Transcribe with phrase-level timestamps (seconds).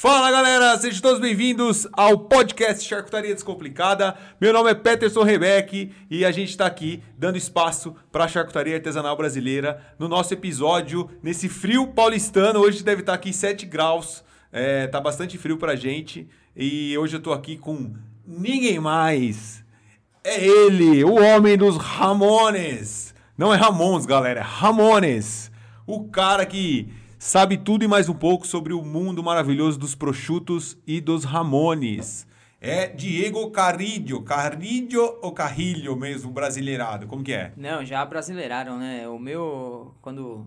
[0.00, 4.14] Fala galera, sejam todos bem-vindos ao podcast Charcutaria Descomplicada.
[4.40, 8.76] Meu nome é Peterson Rebeck e a gente está aqui dando espaço para a charcutaria
[8.76, 12.60] artesanal brasileira no nosso episódio nesse frio paulistano.
[12.60, 14.22] Hoje deve estar aqui 7 graus,
[14.52, 17.92] é, tá bastante frio pra gente e hoje eu tô aqui com
[18.24, 19.64] ninguém mais.
[20.22, 23.12] É ele, o homem dos Ramones.
[23.36, 25.50] Não é Ramones, galera, é Ramones.
[25.84, 26.88] O cara que
[27.18, 32.26] sabe tudo e mais um pouco sobre o mundo maravilhoso dos prosciutos e dos Ramones.
[32.60, 34.22] É Diego Carrillo.
[34.22, 37.06] Carrillo ou Carrilho mesmo, brasileirado?
[37.06, 37.52] Como que é?
[37.56, 39.08] Não, já brasileiraram, né?
[39.08, 40.46] O meu, quando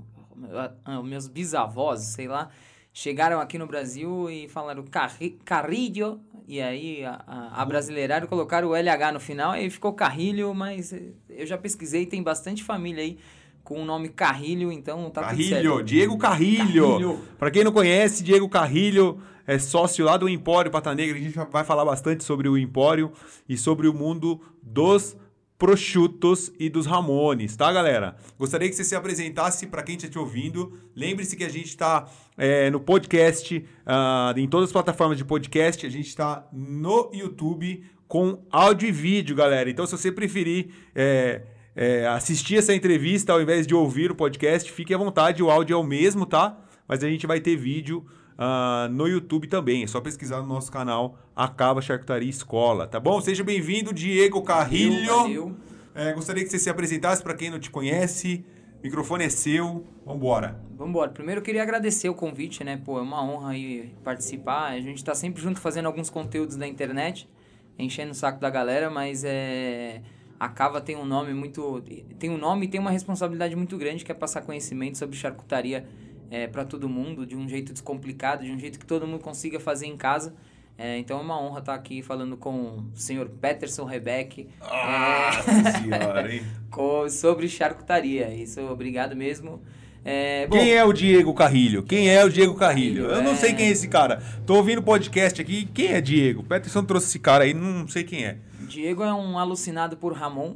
[0.86, 2.50] ah, meus bisavós, sei lá,
[2.94, 8.70] chegaram aqui no Brasil e falaram Carri, Carrillo, e aí a, a, a brasileiraram colocaram
[8.70, 10.94] o LH no final, aí ficou Carrilho, mas
[11.30, 13.18] eu já pesquisei, tem bastante família aí
[13.64, 16.90] com o nome Carrilho, então tá Carrilho, Diego Carrilho.
[16.90, 17.20] Carrilho.
[17.38, 21.18] Para quem não conhece, Diego Carrilho é sócio lá do Empório Pata Negra.
[21.18, 23.12] A gente vai falar bastante sobre o Empório
[23.48, 25.16] e sobre o mundo dos
[25.62, 28.16] prosciutos e dos Ramones, tá, galera?
[28.40, 30.76] Gostaria que você se apresentasse para quem está te ouvindo.
[30.96, 35.86] Lembre-se que a gente está é, no podcast, uh, em todas as plataformas de podcast.
[35.86, 39.70] A gente está no YouTube com áudio e vídeo, galera.
[39.70, 41.44] Então, se você preferir é,
[41.76, 45.74] é, assistir essa entrevista ao invés de ouvir o podcast, fique à vontade, o áudio
[45.74, 46.58] é o mesmo, tá?
[46.88, 48.06] Mas a gente vai ter vídeo
[48.38, 49.84] uh, no YouTube também.
[49.84, 53.22] É só pesquisar no nosso canal Acaba Charcutaria Escola, tá bom?
[53.22, 55.06] Seja bem-vindo, Diego Carrilho.
[55.06, 55.58] Valeu, valeu.
[55.94, 58.46] É, gostaria que você se apresentasse para quem não te conhece.
[58.80, 59.86] O microfone é seu.
[60.06, 60.60] Vambora.
[60.78, 61.12] Vambora.
[61.12, 62.82] Primeiro eu queria agradecer o convite, né?
[62.84, 64.72] Pô, é uma honra aí participar.
[64.72, 67.30] A gente está sempre junto fazendo alguns conteúdos da internet,
[67.78, 70.02] enchendo o saco da galera, mas é
[70.42, 71.84] a Cava tem um nome muito
[72.18, 75.86] tem um nome e tem uma responsabilidade muito grande que é passar conhecimento sobre charcutaria
[76.32, 79.60] é, para todo mundo de um jeito descomplicado de um jeito que todo mundo consiga
[79.60, 80.34] fazer em casa
[80.80, 85.72] é, então é uma honra estar aqui falando com o senhor Peterson Rebeck ah, é,
[85.74, 86.42] senhora, hein?
[86.72, 89.62] com, sobre charcutaria isso obrigado mesmo
[90.04, 91.84] é, bom, quem é o Diego Carrilho?
[91.84, 93.06] Quem é o Diego Carrilho?
[93.06, 94.20] Eu não sei quem é esse cara.
[94.48, 95.70] Tô ouvindo podcast aqui.
[95.72, 96.42] Quem é Diego?
[96.42, 98.38] Peterson trouxe esse cara aí, não sei quem é.
[98.72, 100.56] Diego é um alucinado por Ramon.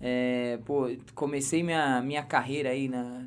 [0.00, 3.22] É, pô, comecei minha, minha carreira aí na.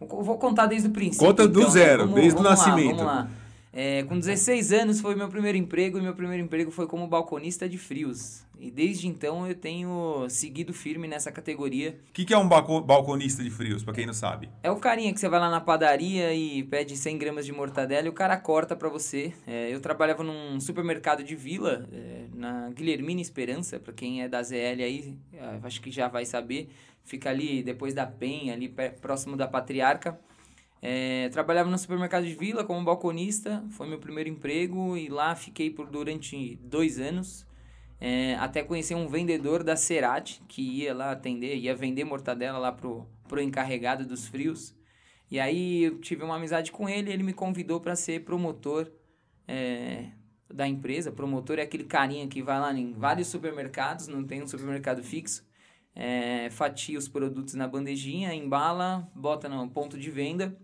[0.00, 1.28] Vou contar desde o princípio.
[1.28, 3.04] Conta do então, zero, vamos, desde vamos o nascimento.
[3.04, 3.41] Lá, vamos lá.
[3.72, 7.66] É, com 16 anos foi meu primeiro emprego e meu primeiro emprego foi como balconista
[7.66, 8.44] de frios.
[8.60, 11.98] E desde então eu tenho seguido firme nessa categoria.
[12.10, 14.50] O que, que, é um balconista de frios, para quem não sabe?
[14.62, 18.06] É o carinha que você vai lá na padaria e pede 100 gramas de mortadela
[18.06, 19.32] e o cara corta para você.
[19.46, 24.42] É, eu trabalhava num supermercado de vila, é, na Guilhermina Esperança, para quem é da
[24.42, 26.68] ZL aí, é, acho que já vai saber.
[27.04, 30.16] Fica ali depois da Penha, ali próximo da Patriarca.
[30.84, 35.70] É, trabalhava no supermercado de vila como balconista, foi meu primeiro emprego e lá fiquei
[35.70, 37.46] por durante dois anos.
[38.00, 42.72] É, até conhecer um vendedor da Cerati que ia lá atender, ia vender mortadela lá
[42.72, 44.74] pro, pro encarregado dos frios.
[45.30, 48.90] E aí eu tive uma amizade com ele, ele me convidou para ser promotor
[49.46, 50.06] é,
[50.52, 51.12] da empresa.
[51.12, 55.46] Promotor é aquele carinha que vai lá em vários supermercados, não tem um supermercado fixo,
[55.94, 60.58] é, fatia os produtos na bandejinha, embala, bota no ponto de venda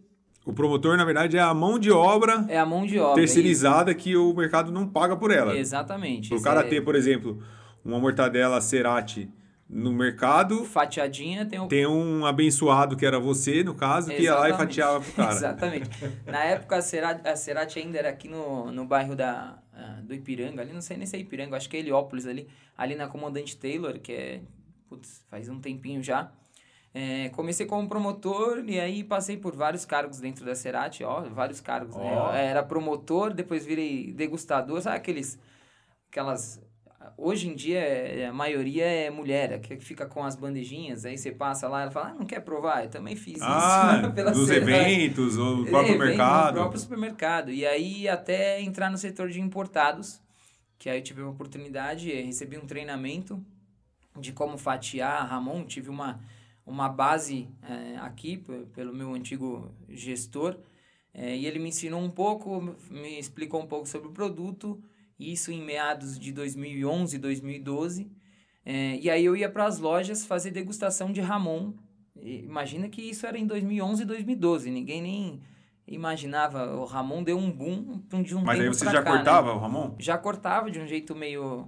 [0.48, 2.46] o promotor, na verdade, é a mão de obra.
[2.48, 3.16] É a mão de obra.
[3.16, 5.54] Terceirizada que o mercado não paga por ela.
[5.54, 6.32] Exatamente.
[6.32, 6.62] O cara é...
[6.62, 7.42] ter, por exemplo,
[7.84, 9.30] uma mortadela Cerati
[9.68, 10.64] no mercado.
[10.64, 11.68] Fatiadinha tem um.
[11.68, 15.34] Tem um abençoado que era você, no caso, que ia lá e fatiava pro cara.
[15.36, 15.90] Exatamente.
[16.24, 20.14] Na época, a Cerati, a Cerati ainda era aqui no, no bairro da, uh, do
[20.14, 23.06] Ipiranga, ali, não sei nem se é Ipiranga, acho que é Heliópolis ali, ali na
[23.06, 24.40] Comandante Taylor, que é.
[24.88, 26.32] Putz, faz um tempinho já.
[26.94, 31.60] É, comecei como promotor e aí passei por vários cargos dentro da Cerati, ó, vários
[31.60, 32.00] cargos, oh.
[32.00, 32.46] né?
[32.46, 35.38] Era promotor, depois virei degustador, sabe aqueles,
[36.10, 36.60] aquelas...
[37.16, 41.30] Hoje em dia, é, a maioria é mulher, que fica com as bandejinhas, aí você
[41.30, 42.84] passa lá, ela fala, ah, não quer provar?
[42.84, 44.12] Eu também fiz ah, isso.
[44.14, 46.54] pela dos eventos, ou no próprio é, mercado.
[46.54, 47.50] No próprio supermercado.
[47.50, 50.20] E aí, até entrar no setor de importados,
[50.78, 53.42] que aí eu tive uma oportunidade, recebi um treinamento
[54.18, 56.20] de como fatiar Ramon, tive uma
[56.68, 58.44] uma base é, aqui
[58.74, 60.56] pelo meu antigo gestor
[61.12, 64.80] é, e ele me ensinou um pouco, me explicou um pouco sobre o produto,
[65.18, 68.08] isso em meados de 2011, 2012.
[68.64, 71.72] É, e aí eu ia para as lojas fazer degustação de Ramon.
[72.14, 75.40] E imagina que isso era em 2011 e 2012, ninguém nem
[75.88, 76.76] imaginava.
[76.76, 79.54] O Ramon deu um boom de um Mas aí você já cá, cortava né?
[79.54, 79.96] o Ramon?
[79.98, 81.66] Já cortava de um jeito meio.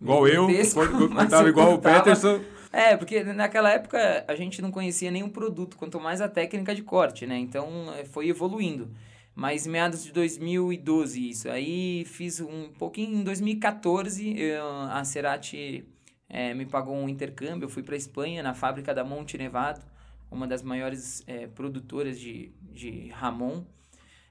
[0.00, 0.48] Igual eu,
[1.14, 2.40] cortava igual o Peterson.
[2.72, 6.82] É, porque naquela época a gente não conhecia nenhum produto, quanto mais a técnica de
[6.82, 7.38] corte, né?
[7.38, 8.90] Então eh, foi evoluindo.
[9.34, 11.48] Mas meados de 2012 isso.
[11.48, 15.84] Aí fiz um pouquinho em 2014, eu, a Cerati
[16.28, 19.80] é, me pagou um intercâmbio, eu fui para Espanha, na fábrica da Monte Nevado,
[20.30, 23.64] uma das maiores é, produtoras de, de Ramon.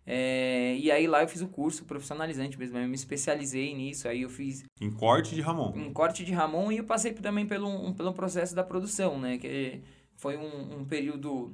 [0.09, 4.21] É, e aí lá eu fiz o curso profissionalizante mesmo, eu me especializei nisso, aí
[4.21, 4.63] eu fiz...
[4.80, 5.74] Em corte de Ramon.
[5.75, 9.38] Em corte de Ramon e eu passei também pelo, um, pelo processo da produção, né?
[9.38, 9.81] Que
[10.15, 11.54] foi um, um período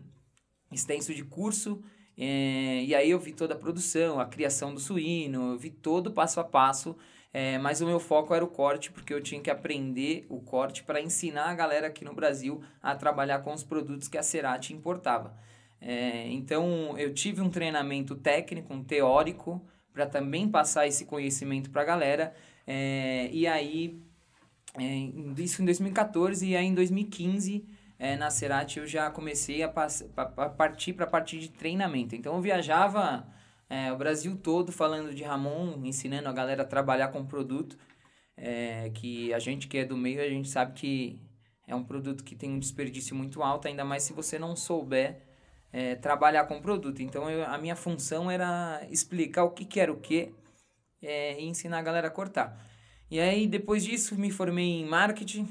[0.71, 1.81] extenso de curso,
[2.15, 6.11] é, e aí eu vi toda a produção, a criação do suíno, eu vi todo
[6.11, 6.95] passo a passo,
[7.33, 10.83] é, mas o meu foco era o corte, porque eu tinha que aprender o corte
[10.83, 14.73] para ensinar a galera aqui no Brasil a trabalhar com os produtos que a Cerati
[14.75, 15.35] importava.
[15.85, 21.81] É, então, eu tive um treinamento técnico, um teórico, para também passar esse conhecimento para
[21.81, 22.33] a galera.
[22.65, 24.01] É, e aí,
[24.79, 27.65] é, isso em 2014, e aí em 2015,
[27.99, 29.67] é, na Cerati, eu já comecei a,
[30.15, 32.15] a partir para a parte de treinamento.
[32.15, 33.27] Então, eu viajava
[33.69, 37.77] é, o Brasil todo falando de Ramon, ensinando a galera a trabalhar com produto.
[38.37, 41.21] É, que a gente que é do meio, a gente sabe que
[41.67, 45.22] é um produto que tem um desperdício muito alto, ainda mais se você não souber
[45.73, 47.01] é, trabalhar com produto.
[47.01, 50.31] Então eu, a minha função era explicar o que, que era o que
[51.01, 52.55] é, e ensinar a galera a cortar.
[53.09, 55.47] E aí depois disso me formei em marketing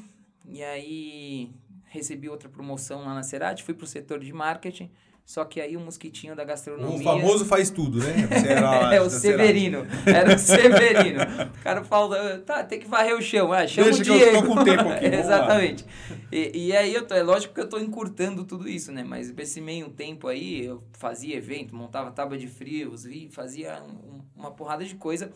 [0.46, 1.50] e aí
[1.86, 4.90] recebi outra promoção lá na Cerati, fui para o setor de marketing.
[5.24, 6.98] Só que aí o mosquitinho da gastronomia.
[6.98, 8.28] O famoso faz tudo, né?
[8.46, 9.86] Era, é, o Severino.
[10.04, 11.22] Era o Severino.
[11.22, 13.52] o cara fala, tá, tem que varrer o chão.
[13.52, 14.30] Ah, chama Deixa o Diego.
[14.30, 15.06] Que eu tô com tempo aqui.
[15.14, 15.86] Exatamente.
[16.30, 19.04] E, e aí eu tô, é lógico que eu tô encurtando tudo isso, né?
[19.04, 24.50] Mas esse meio tempo aí, eu fazia evento, montava tábua de frios, fazia um, uma
[24.50, 25.30] porrada de coisa.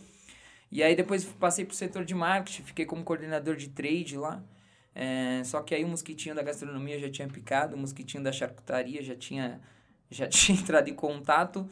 [0.70, 4.42] E aí depois passei pro setor de marketing, fiquei como coordenador de trade lá.
[4.94, 9.02] É, só que aí o mosquitinho da gastronomia já tinha picado, o mosquitinho da charcutaria
[9.02, 9.60] já tinha
[10.10, 11.68] já tinha entrado em contato,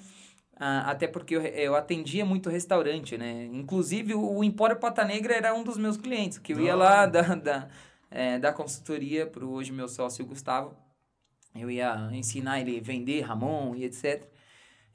[0.57, 3.47] ah, até porque eu, eu atendia muito restaurante, né?
[3.53, 7.23] Inclusive o, Empório Pata Negra era um dos meus clientes, que eu ia lá da,
[7.35, 7.69] da,
[8.11, 10.77] é, da consultoria para hoje meu sócio Gustavo.
[11.55, 14.25] Eu ia ensinar ele a vender Ramon e etc.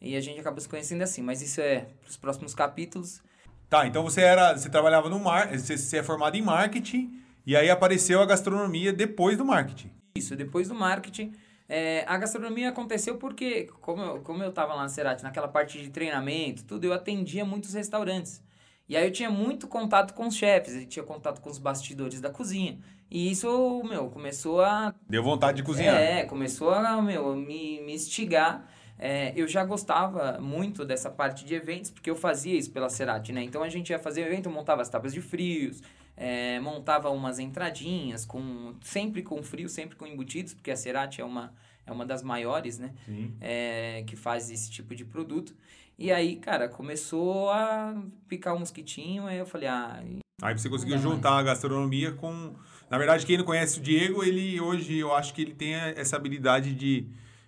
[0.01, 3.21] E a gente acabou se conhecendo assim, mas isso é para os próximos capítulos.
[3.69, 7.55] Tá, então você era, você trabalhava no mar, você, você é formado em marketing e
[7.55, 9.91] aí apareceu a gastronomia depois do marketing.
[10.15, 11.33] Isso, depois do marketing.
[11.69, 15.79] É, a gastronomia aconteceu porque, como eu, como eu tava lá na Cerati, naquela parte
[15.79, 18.43] de treinamento, tudo, eu atendia muitos restaurantes.
[18.87, 22.19] E aí eu tinha muito contato com os chefes, eu tinha contato com os bastidores
[22.19, 22.79] da cozinha.
[23.11, 24.95] E isso, meu, começou a...
[25.07, 25.95] Deu vontade de cozinhar.
[25.95, 28.67] É, começou a, meu, me, me instigar.
[28.97, 33.31] É, eu já gostava muito dessa parte de eventos, porque eu fazia isso pela Cerati,
[33.31, 33.43] né?
[33.43, 35.81] Então a gente ia fazer evento, montava as tapas de frios,
[36.19, 41.25] é, montava umas entradinhas, com sempre com frio, sempre com embutidos, porque a Cerati é
[41.25, 41.53] uma,
[41.87, 42.93] é uma das maiores, né?
[43.39, 45.55] É, que faz esse tipo de produto.
[45.97, 47.95] E aí, cara, começou a
[48.27, 50.03] picar um mosquitinho, aí eu falei, ah...
[50.41, 51.41] Aí você conseguiu juntar mais.
[51.41, 52.53] a gastronomia com...
[52.89, 56.17] Na verdade, quem não conhece o Diego, ele hoje, eu acho que ele tem essa
[56.17, 57.07] habilidade de,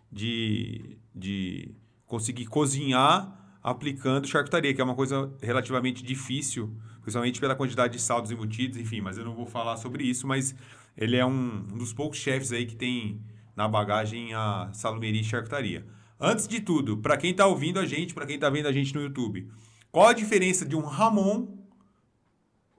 [0.10, 1.76] de, de
[2.06, 8.32] conseguir cozinhar aplicando charcutaria, que é uma coisa relativamente difícil, principalmente pela quantidade de saldos
[8.32, 10.56] embutidos, enfim, mas eu não vou falar sobre isso, mas
[10.98, 13.22] ele é um, um dos poucos chefes aí que tem
[13.56, 15.86] na bagagem a salumeria e charcutaria.
[16.20, 18.94] Antes de tudo, para quem está ouvindo a gente, para quem está vendo a gente
[18.94, 19.50] no YouTube,
[19.92, 21.48] qual a diferença de um Ramon,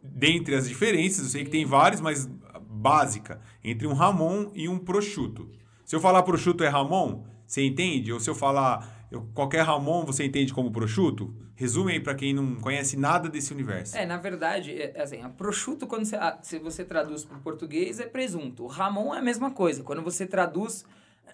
[0.02, 2.28] dentre as diferenças, eu sei que tem várias, mas
[2.82, 5.50] básica, entre um Ramon e um prosciutto.
[5.84, 8.12] Se eu falar prosciutto é Ramon, você entende?
[8.12, 11.34] Ou se eu falar eu, qualquer Ramon você entende como prosciutto?
[11.62, 13.96] Resume aí para quem não conhece nada desse universo.
[13.96, 17.40] É, na verdade, é, é assim, a prosciutto, quando você, se você traduz para o
[17.40, 18.64] português, é presunto.
[18.64, 19.84] O Ramon é a mesma coisa.
[19.84, 20.84] Quando você traduz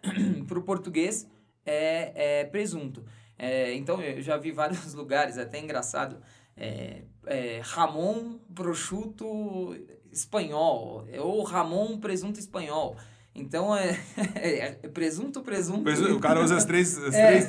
[0.47, 1.27] para o português,
[1.65, 3.03] é, é presunto.
[3.39, 6.21] É, então, eu já vi vários lugares, até engraçado,
[6.55, 9.75] é, é, Ramon prosciutto
[10.13, 12.99] espanhol, ou Ramon presunto espanhol.
[13.39, 13.99] Então é,
[14.35, 15.41] é, é presunto,
[15.85, 16.17] presunto.
[16.17, 17.41] O cara usa as três, as é,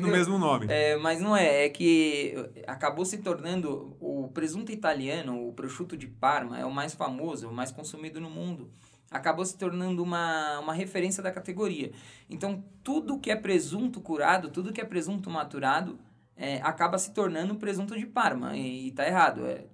[0.00, 0.66] no mesmo nome.
[0.68, 2.34] É, mas não é, é que
[2.66, 7.52] acabou se tornando o presunto italiano, o prosciutto de Parma, é o mais famoso, o
[7.52, 8.70] mais consumido no mundo.
[9.10, 11.90] Acabou se tornando uma, uma referência da categoria.
[12.28, 15.98] Então, tudo que é presunto curado, tudo que é presunto maturado,
[16.36, 18.56] é, acaba se tornando presunto de Parma.
[18.56, 19.46] E, e tá errado.
[19.46, 19.64] É,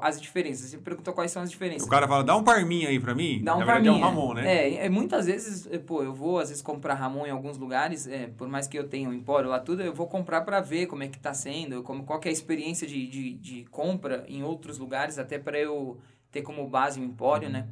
[0.00, 0.70] as diferenças.
[0.70, 1.86] Você perguntou quais são as diferenças.
[1.86, 3.42] O cara fala, dá um parminha aí pra mim.
[3.42, 3.92] Dá um parminha.
[3.92, 4.56] é um Ramon, né?
[4.56, 8.06] É, é, muitas vezes, é, pô, eu vou às vezes comprar Ramon em alguns lugares,
[8.06, 10.86] é, por mais que eu tenha um empório lá tudo, eu vou comprar para ver
[10.86, 14.42] como é que tá sendo, como, qual é a experiência de, de, de compra em
[14.42, 15.98] outros lugares, até para eu
[16.30, 17.54] ter como base o empório, uhum.
[17.54, 17.68] né?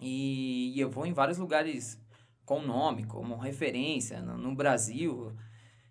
[0.00, 1.98] E, e, eu vou em vários lugares
[2.44, 5.32] com nome, como referência, no, no Brasil.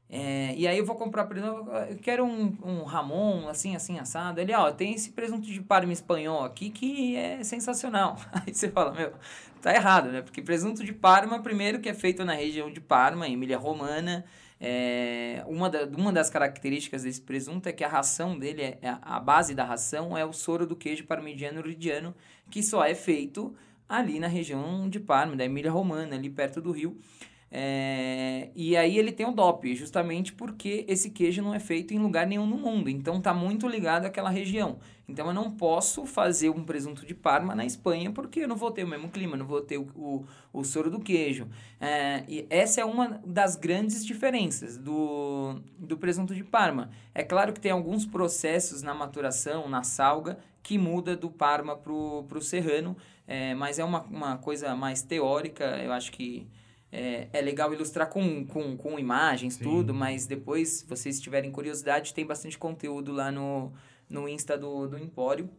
[0.10, 4.40] É, e aí eu vou comprar, exemplo, eu quero um, um Ramon, assim, assim, assado.
[4.40, 8.16] Ele, ó, tem esse presunto de Parma espanhol aqui que é sensacional.
[8.32, 9.14] Aí você fala, meu,
[9.62, 10.22] tá errado, né?
[10.22, 14.24] Porque presunto de Parma, primeiro que é feito na região de Parma, Emília Romana.
[14.60, 18.98] É, uma, da, uma das características desse presunto é que a ração dele, é, é,
[19.02, 22.16] a base da ração é o soro do queijo parmigiano ridiano,
[22.50, 23.56] que só é feito
[23.88, 26.98] ali na região de Parma, da Emília Romana, ali perto do rio.
[27.58, 32.00] É, e aí ele tem o DOP, justamente porque esse queijo não é feito em
[32.00, 32.90] lugar nenhum no mundo.
[32.90, 34.78] Então tá muito ligado àquela região.
[35.08, 38.72] Então eu não posso fazer um presunto de Parma na Espanha porque eu não vou
[38.72, 41.48] ter o mesmo clima, não vou ter o, o, o soro do queijo.
[41.80, 46.90] É, e essa é uma das grandes diferenças do, do presunto de Parma.
[47.14, 52.26] É claro que tem alguns processos na maturação, na salga, que muda do Parma pro,
[52.28, 56.46] pro Serrano, é, mas é uma, uma coisa mais teórica, eu acho que
[56.96, 59.64] é, é legal ilustrar com, com, com imagens, Sim.
[59.64, 63.74] tudo, mas depois, se vocês tiverem curiosidade, tem bastante conteúdo lá no,
[64.10, 65.50] no Insta do, do Empório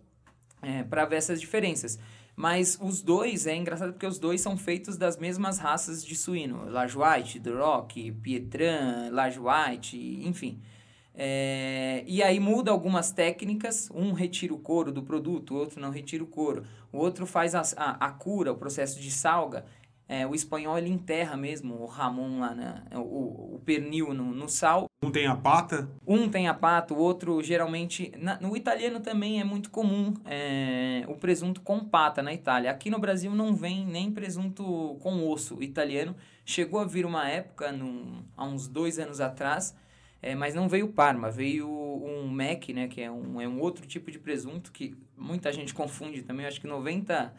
[0.63, 1.99] é, para ver essas diferenças.
[2.35, 6.71] Mas os dois, é engraçado porque os dois são feitos das mesmas raças de suíno.
[6.71, 10.61] Lajoite, Duroc, Pietran, Lajoite, enfim.
[11.15, 15.91] É, e aí muda algumas técnicas, um retira o couro do produto, o outro não
[15.91, 16.65] retira o couro.
[16.93, 19.65] O outro faz a, a, a cura, o processo de salga,
[20.09, 22.83] é, o espanhol ele enterra mesmo o ramon lá, né?
[22.95, 24.89] o, o pernil no, no sal.
[25.03, 25.91] Um tem a pata?
[26.07, 28.13] Um tem a pata, o outro geralmente...
[28.17, 32.71] Na, no italiano também é muito comum é, o presunto com pata na Itália.
[32.71, 36.15] Aqui no Brasil não vem nem presunto com osso italiano.
[36.45, 39.75] Chegou a vir uma época, num, há uns dois anos atrás,
[40.23, 43.85] é, mas não veio Parma, veio um Mac, né, que é um, é um outro
[43.87, 47.35] tipo de presunto que muita gente confunde também, acho que 90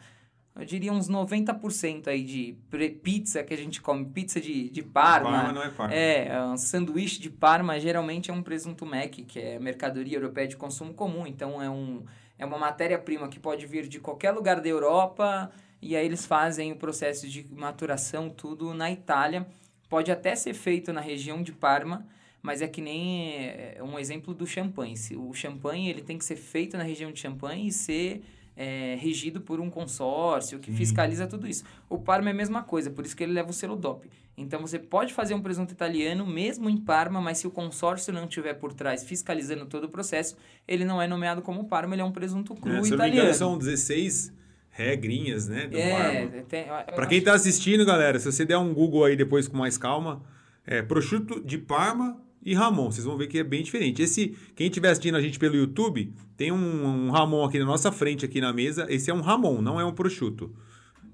[0.58, 2.58] eu diria uns 90% aí de
[3.00, 5.30] pizza que a gente come, pizza de, de Parma.
[5.30, 5.94] Parma não é Parma.
[5.94, 10.56] É, um sanduíche de Parma geralmente é um presunto Mac, que é mercadoria europeia de
[10.56, 11.28] consumo comum.
[11.28, 12.02] Então é, um,
[12.36, 15.48] é uma matéria-prima que pode vir de qualquer lugar da Europa
[15.80, 19.46] e aí eles fazem o processo de maturação tudo na Itália.
[19.88, 22.04] Pode até ser feito na região de Parma,
[22.42, 24.96] mas é que nem é, um exemplo do champanhe.
[25.16, 28.24] O champanhe ele tem que ser feito na região de Champagne e ser
[28.58, 31.62] é, regido por um consórcio que fiscaliza tudo isso.
[31.88, 34.10] O Parma é a mesma coisa, por isso que ele leva o selo DOP.
[34.36, 38.24] Então você pode fazer um presunto italiano mesmo em Parma, mas se o consórcio não
[38.24, 40.36] estiver por trás fiscalizando todo o processo,
[40.66, 43.28] ele não é nomeado como Parma, ele é um presunto cru é, se italiano.
[43.28, 44.32] Se me são 16
[44.70, 46.26] regrinhas, né, do é,
[46.94, 50.20] Para quem está assistindo, galera, se você der um Google aí depois com mais calma,
[50.66, 52.90] é prosciutto de Parma e Ramon.
[52.90, 54.02] Vocês vão ver que é bem diferente.
[54.02, 56.56] Esse, quem estiver assistindo a gente pelo YouTube, tem um,
[57.06, 58.86] um, Ramon aqui na nossa frente, aqui na mesa.
[58.88, 60.54] Esse é um Ramon, não é um prosciutto.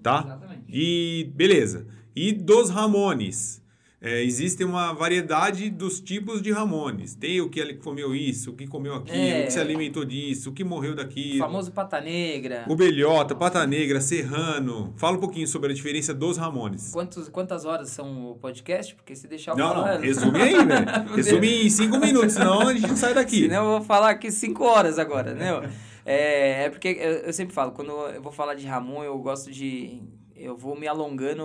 [0.03, 0.23] Tá?
[0.25, 0.65] Exatamente.
[0.69, 1.87] E beleza.
[2.15, 3.64] E dos Ramones.
[4.05, 7.15] É, existe uma variedade dos tipos de Ramones.
[7.15, 10.05] Tem o que ele comeu isso, o que comeu aquilo, é, o que se alimentou
[10.05, 11.37] disso, o que morreu daquilo.
[11.37, 12.67] O famoso pata negra.
[12.69, 14.93] O belhota, pata negra, serrano.
[14.99, 16.93] Fala um pouquinho sobre a diferença dos Ramones.
[16.93, 18.95] Quantos, quantas horas são o podcast?
[18.95, 19.95] Porque se deixar eu não, falar...
[19.95, 20.87] Não, resume aí, velho.
[21.17, 23.45] resume em cinco minutos, senão a gente não sai daqui.
[23.45, 25.71] Senão eu vou falar aqui cinco horas agora, né?
[26.05, 29.51] é, é porque eu, eu sempre falo, quando eu vou falar de Ramon, eu gosto
[29.51, 30.03] de...
[30.37, 31.45] Eu vou me alongando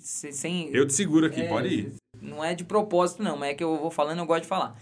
[0.00, 0.70] sem.
[0.72, 1.92] Eu te seguro aqui, é, pode ir.
[2.20, 4.76] Não é de propósito, não, mas é que eu vou falando, eu gosto de falar.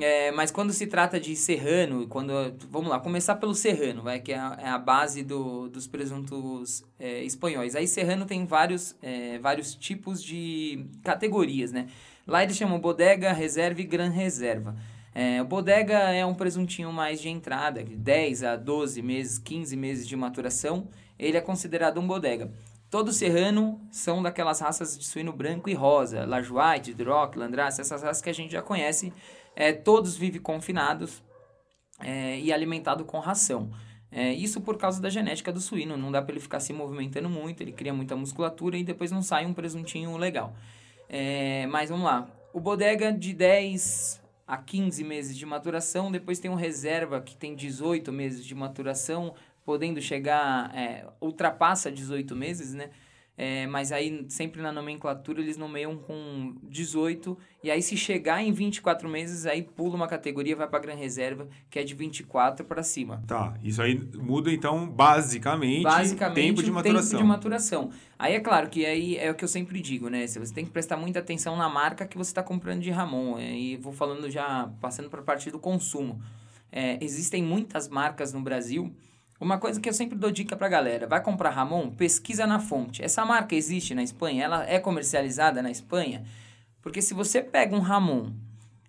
[0.00, 2.32] É, mas quando se trata de serrano, quando
[2.68, 6.82] vamos lá, começar pelo serrano, vai, que é a, é a base do, dos presuntos
[6.98, 7.76] é, espanhóis.
[7.76, 11.86] Aí serrano tem vários, é, vários tipos de categorias, né?
[12.26, 14.74] Lá eles chamam bodega, reserva e gran reserva.
[15.14, 19.76] É, o bodega é um presuntinho mais de entrada, de 10 a 12 meses, 15
[19.76, 22.50] meses de maturação, ele é considerado um bodega.
[22.94, 28.22] Todo serrano são daquelas raças de suíno branco e rosa, Lajoite, Drock, Landrace, essas raças
[28.22, 29.12] que a gente já conhece.
[29.56, 31.20] É, todos vivem confinados
[31.98, 33.68] é, e alimentados com ração.
[34.12, 37.28] É, isso por causa da genética do suíno, não dá para ele ficar se movimentando
[37.28, 40.54] muito, ele cria muita musculatura e depois não sai um presuntinho legal.
[41.08, 46.48] É, mas vamos lá, o bodega de 10 a 15 meses de maturação, depois tem
[46.48, 52.90] um reserva que tem 18 meses de maturação, podendo chegar, é, ultrapassa 18 meses, né?
[53.36, 58.52] É, mas aí sempre na nomenclatura eles nomeiam com 18 e aí se chegar em
[58.52, 62.84] 24 meses aí pula uma categoria vai para gran reserva que é de 24 para
[62.84, 63.24] cima.
[63.26, 67.10] Tá, isso aí muda então basicamente, basicamente tempo de maturação.
[67.10, 67.90] Tempo de maturação.
[68.16, 70.24] Aí é claro que aí é o que eu sempre digo, né?
[70.24, 73.52] Você tem que prestar muita atenção na marca que você está comprando de Ramon é,
[73.52, 76.22] e vou falando já passando para a parte do consumo.
[76.70, 78.94] É, existem muitas marcas no Brasil
[79.40, 81.90] uma coisa que eu sempre dou dica pra galera: vai comprar Ramon?
[81.90, 83.02] Pesquisa na fonte.
[83.02, 84.44] Essa marca existe na Espanha?
[84.44, 86.24] Ela é comercializada na Espanha?
[86.80, 88.32] Porque se você pega um Ramon,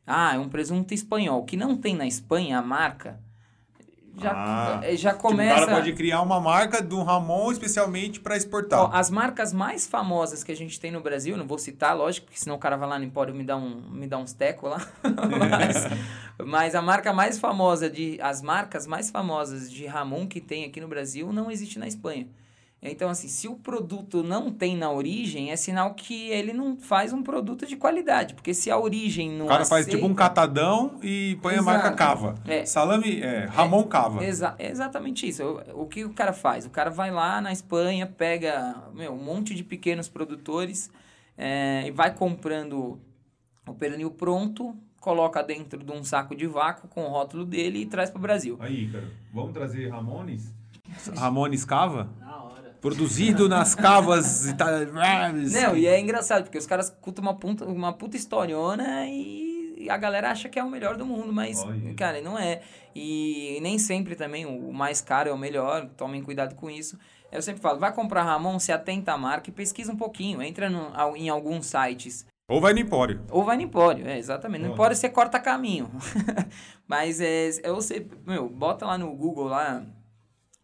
[0.05, 3.19] ah, é um presunto espanhol, que não tem na Espanha a marca,
[4.17, 5.53] já, ah, eh, já começa.
[5.53, 8.83] Tipo, o cara pode criar uma marca do Ramon especialmente para exportar.
[8.83, 12.27] Ó, as marcas mais famosas que a gente tem no Brasil, não vou citar, lógico,
[12.27, 14.69] porque senão o cara vai lá no Empório me dá, um, me dá uns tecos
[14.69, 14.87] lá.
[15.49, 18.19] mas, mas, a marca mais famosa de.
[18.21, 22.27] As marcas mais famosas de Ramon que tem aqui no Brasil não existe na Espanha.
[22.91, 27.13] Então, assim, se o produto não tem na origem, é sinal que ele não faz
[27.13, 28.33] um produto de qualidade.
[28.33, 29.45] Porque se a origem não.
[29.45, 29.83] O cara aceita...
[29.83, 31.69] faz tipo um catadão e põe Exato.
[31.69, 32.35] a marca Cava.
[32.45, 32.65] É.
[32.65, 34.25] Salame, é, Ramon é, Cava.
[34.25, 35.43] Exa é exatamente isso.
[35.43, 36.65] O, o, que o cara faz?
[36.65, 40.91] O cara vai lá na Espanha, pega meu, um monte de pequenos produtores
[41.37, 42.99] é, e vai comprando
[43.67, 47.85] o pernil pronto, coloca dentro de um saco de vácuo com o rótulo dele e
[47.85, 48.57] traz para o Brasil.
[48.59, 50.53] Aí, cara, vamos trazer Ramones?
[51.15, 52.09] Ramones Cava?
[52.85, 54.67] Produzido nas cavas e tal.
[55.51, 59.97] Não, e é engraçado, porque os caras contam uma puta, uma puta historiona e a
[59.97, 61.95] galera acha que é o melhor do mundo, mas, Olha.
[61.95, 62.61] cara, não é.
[62.95, 66.95] E nem sempre também o mais caro é o melhor, tomem cuidado com isso.
[67.31, 70.69] Eu sempre falo, vai comprar Ramon, se atenta à marca e pesquisa um pouquinho, entra
[70.69, 72.23] no, em alguns sites.
[72.47, 73.19] Ou vai no Empório.
[73.31, 74.61] Ou vai no Empório, é, exatamente.
[74.61, 75.89] No Empório você corta caminho.
[76.87, 79.83] mas é, é você, meu, bota lá no Google lá,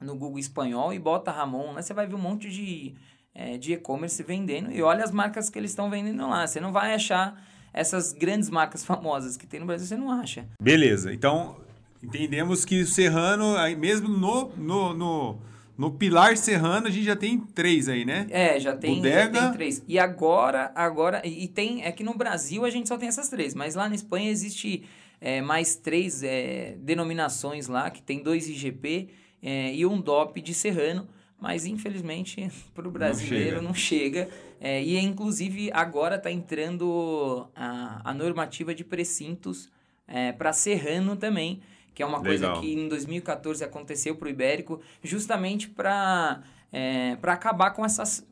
[0.01, 1.81] no Google espanhol e bota Ramon, né?
[1.81, 2.95] Você vai ver um monte de
[3.33, 6.45] é, de e-commerce vendendo e olha as marcas que eles estão vendendo lá.
[6.45, 7.41] Você não vai achar
[7.73, 10.45] essas grandes marcas famosas que tem no Brasil, você não acha.
[10.61, 11.55] Beleza, então
[12.03, 15.39] entendemos que o Serrano, aí mesmo no, no, no,
[15.77, 18.27] no Pilar Serrano, a gente já tem três aí, né?
[18.29, 19.33] É, já tem, Bodega.
[19.33, 19.83] já tem três.
[19.87, 23.53] E agora, agora, e tem, é que no Brasil a gente só tem essas três,
[23.53, 24.83] mas lá na Espanha existe
[25.21, 29.09] é, mais três é, denominações lá, que tem dois IGP
[29.41, 31.07] é, e um DOP de Serrano,
[31.39, 34.25] mas infelizmente para o brasileiro não chega.
[34.25, 39.71] Não chega é, e inclusive agora está entrando a, a normativa de precintos
[40.07, 41.61] é, para Serrano também,
[41.95, 42.53] que é uma Legal.
[42.53, 48.23] coisa que em 2014 aconteceu para o Ibérico, justamente para é, acabar com essas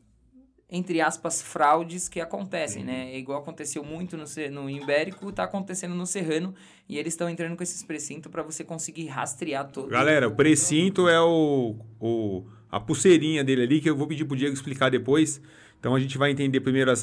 [0.70, 3.12] entre aspas, fraudes que acontecem, né?
[3.12, 6.54] É igual aconteceu muito no, no Ibérico, está acontecendo no Serrano,
[6.88, 9.88] e eles estão entrando com esses precintos para você conseguir rastrear todo.
[9.88, 14.36] Galera, o precinto é o, o, a pulseirinha dele ali, que eu vou pedir pro
[14.36, 15.40] Diego explicar depois.
[15.80, 17.02] Então a gente vai entender primeiro as,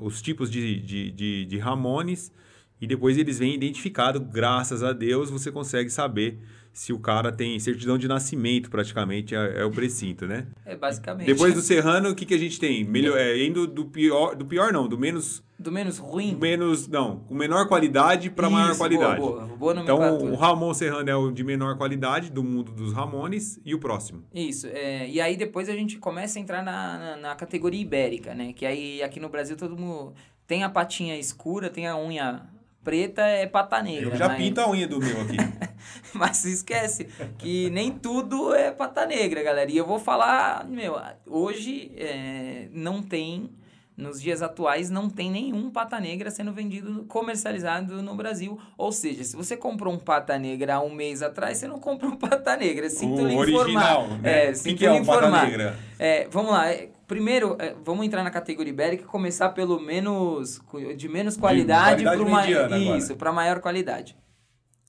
[0.00, 2.32] os tipos de, de, de, de Ramones,
[2.80, 6.38] e depois eles vêm identificados, graças a Deus, você consegue saber
[6.74, 10.48] se o cara tem certidão de nascimento, praticamente, é, é o precinto, né?
[10.66, 11.24] É, basicamente.
[11.24, 12.82] Depois do Serrano, o que, que a gente tem?
[12.82, 15.40] Melhor, é, indo do pior, do pior não, do menos...
[15.56, 16.34] Do menos ruim?
[16.34, 19.20] Do menos, não, com menor qualidade para maior qualidade.
[19.20, 22.92] Boa, boa, boa então, o Ramon Serrano é o de menor qualidade, do mundo dos
[22.92, 24.24] Ramones, e o próximo?
[24.34, 28.34] Isso, é, e aí depois a gente começa a entrar na, na, na categoria ibérica,
[28.34, 28.52] né?
[28.52, 30.12] Que aí aqui no Brasil todo mundo
[30.44, 32.42] tem a patinha escura, tem a unha
[32.84, 34.10] preta é pata negra.
[34.10, 34.36] Eu já mas...
[34.36, 35.36] pinto a unha do meu aqui.
[36.14, 39.70] mas esquece que nem tudo é pata negra, galera.
[39.70, 43.50] E eu vou falar, meu, hoje é, não tem,
[43.96, 48.58] nos dias atuais, não tem nenhum pata negra sendo vendido, comercializado no Brasil.
[48.76, 52.12] Ou seja, se você comprou um pata negra há um mês atrás, você não comprou
[52.12, 52.90] um pata negra.
[52.90, 54.18] Sinto o lhe original, informar.
[54.20, 54.48] Né?
[54.48, 55.30] É, sinto que, que é um informar.
[55.30, 55.78] pata negra?
[55.98, 56.66] É, vamos lá.
[57.06, 60.60] Primeiro, é, vamos entrar na categoria ibérica e começar pelo menos
[60.96, 62.48] de menos qualidade, para uma
[62.96, 64.16] isso, para maior qualidade.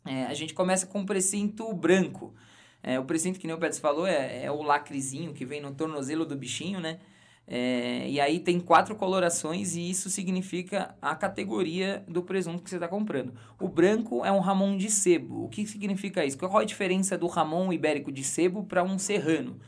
[0.06, 2.34] É, a gente começa com o precinto branco.
[2.82, 5.74] É, o precinto que nem o Pets falou é, é, o lacrezinho que vem no
[5.74, 7.00] tornozelo do bichinho, né?
[7.48, 12.76] É, e aí tem quatro colorações e isso significa a categoria do presunto que você
[12.76, 13.34] está comprando.
[13.60, 15.44] O branco é um ramon de sebo.
[15.44, 16.38] O que significa isso?
[16.38, 19.60] Qual a diferença do ramon ibérico de sebo para um serrano?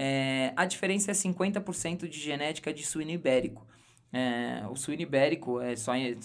[0.00, 3.66] É, a diferença é 50% de genética de suíno ibérico.
[4.12, 6.16] É, o suíno ibérico é só, é,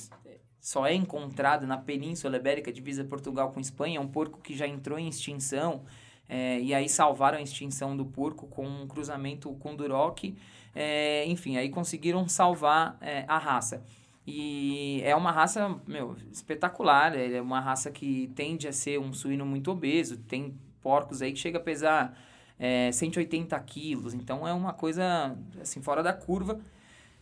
[0.61, 3.97] só é encontrado na Península Ibérica, divisa Portugal com Espanha.
[3.97, 5.85] É um porco que já entrou em extinção.
[6.29, 10.35] É, e aí salvaram a extinção do porco com um cruzamento com Duroc.
[10.75, 13.83] É, enfim, aí conseguiram salvar é, a raça.
[14.25, 17.17] E é uma raça, meu, espetacular.
[17.17, 20.17] É uma raça que tende a ser um suíno muito obeso.
[20.17, 22.15] Tem porcos aí que chega a pesar
[22.59, 26.59] é, 180 quilos, então é uma coisa assim fora da curva.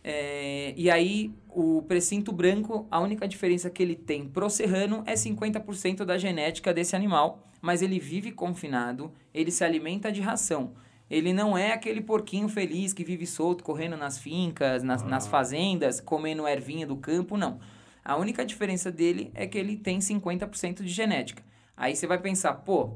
[0.04, 5.14] É, e aí, o precinto branco, a única diferença que ele tem pro serrano é
[5.14, 10.72] 50% da genética desse animal, mas ele vive confinado, ele se alimenta de ração.
[11.08, 15.06] Ele não é aquele porquinho feliz que vive solto, correndo nas fincas, nas, ah.
[15.06, 17.60] nas fazendas, comendo ervinha do campo, não.
[18.04, 21.44] A única diferença dele é que ele tem 50% de genética.
[21.76, 22.94] Aí você vai pensar, pô,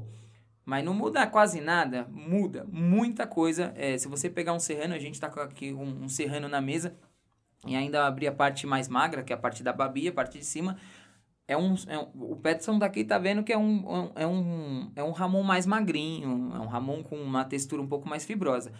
[0.67, 3.71] mas não muda quase nada, muda muita coisa.
[3.77, 6.59] É, se você pegar um serrano, a gente está com aqui um, um serrano na
[6.59, 6.93] mesa.
[7.65, 10.37] e ainda abrir a parte mais magra, que é a parte da babia, a parte
[10.37, 10.77] de cima,
[11.47, 15.03] é um, é um, o Peterson daqui tá vendo que é um, é um, é
[15.03, 18.73] um Ramon mais magrinho, é um Ramon com uma textura um pouco mais fibrosa.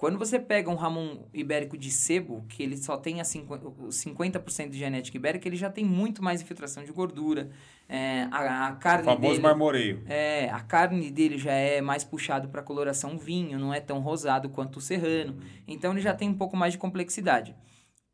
[0.00, 4.42] Quando você pega um Ramon ibérico de sebo, que ele só tem a 50%, 50
[4.70, 7.50] de genética ibérica, ele já tem muito mais infiltração de gordura.
[7.86, 10.02] É, a, a carne o famoso dele, marmoreio.
[10.06, 14.48] É, a carne dele já é mais puxado para coloração vinho, não é tão rosado
[14.48, 15.36] quanto o serrano.
[15.68, 17.54] Então ele já tem um pouco mais de complexidade.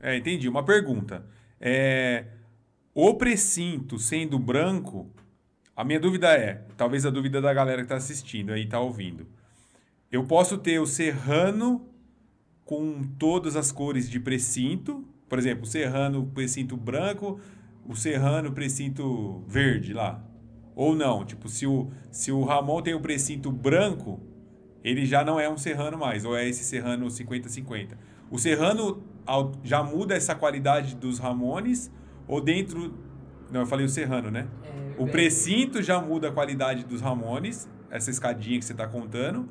[0.00, 0.48] É, entendi.
[0.48, 1.24] Uma pergunta.
[1.60, 2.24] É,
[2.92, 5.08] o precinto sendo branco,
[5.76, 9.35] a minha dúvida é, talvez a dúvida da galera que está assistindo aí, está ouvindo.
[10.16, 11.86] Eu posso ter o serrano
[12.64, 17.38] com todas as cores de precinto, por exemplo, o serrano precinto branco,
[17.86, 20.24] o serrano precinto verde lá.
[20.74, 24.18] Ou não, tipo, se o, se o Ramon tem o precinto branco,
[24.82, 27.98] ele já não é um serrano mais, ou é esse serrano 50-50.
[28.30, 29.02] O serrano
[29.62, 31.92] já muda essa qualidade dos Ramones,
[32.26, 32.94] ou dentro.
[33.52, 34.48] Não, eu falei o serrano, né?
[34.64, 39.46] É, o precinto já muda a qualidade dos Ramones, essa escadinha que você está contando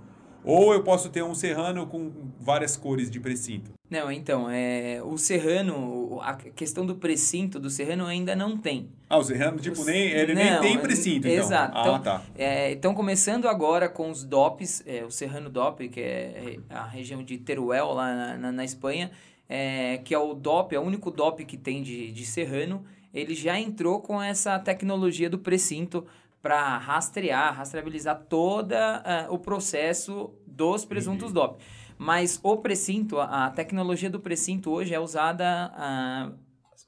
[0.46, 3.72] ou eu posso ter um serrano com várias cores de precinto?
[3.90, 8.90] Não, então, é, o serrano, a questão do precinto do serrano ainda não tem.
[9.10, 11.44] Ah, o serrano, tipo, o, nem, ele não, nem tem precinto, então.
[11.44, 11.78] Exato.
[11.78, 12.22] Ah, então, tá.
[12.36, 17.24] É, então, começando agora com os DOPs, é, o serrano DOP, que é a região
[17.24, 19.12] de Teruel, lá na, na, na Espanha,
[19.50, 23.34] é, que é o DOP, é o único DOP que tem de, de serrano, ele
[23.34, 26.06] já entrou com essa tecnologia do precinto
[26.46, 31.34] para rastrear, rastreabilizar todo uh, eh, o processo dos presuntos uhum.
[31.34, 31.64] DOP.
[31.98, 36.38] Mas o precinto, a, a, tecnologia do precinto hoje é usada uh,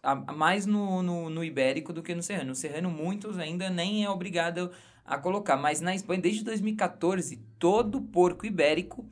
[0.04, 2.50] a, a mais no, no, no, ibérico do que no serrano.
[2.50, 4.70] No serrano, muitos ainda nem é obrigado
[5.04, 5.58] a colocar.
[5.58, 9.10] Mas na Espanha, desde 2014, todo porco ibérico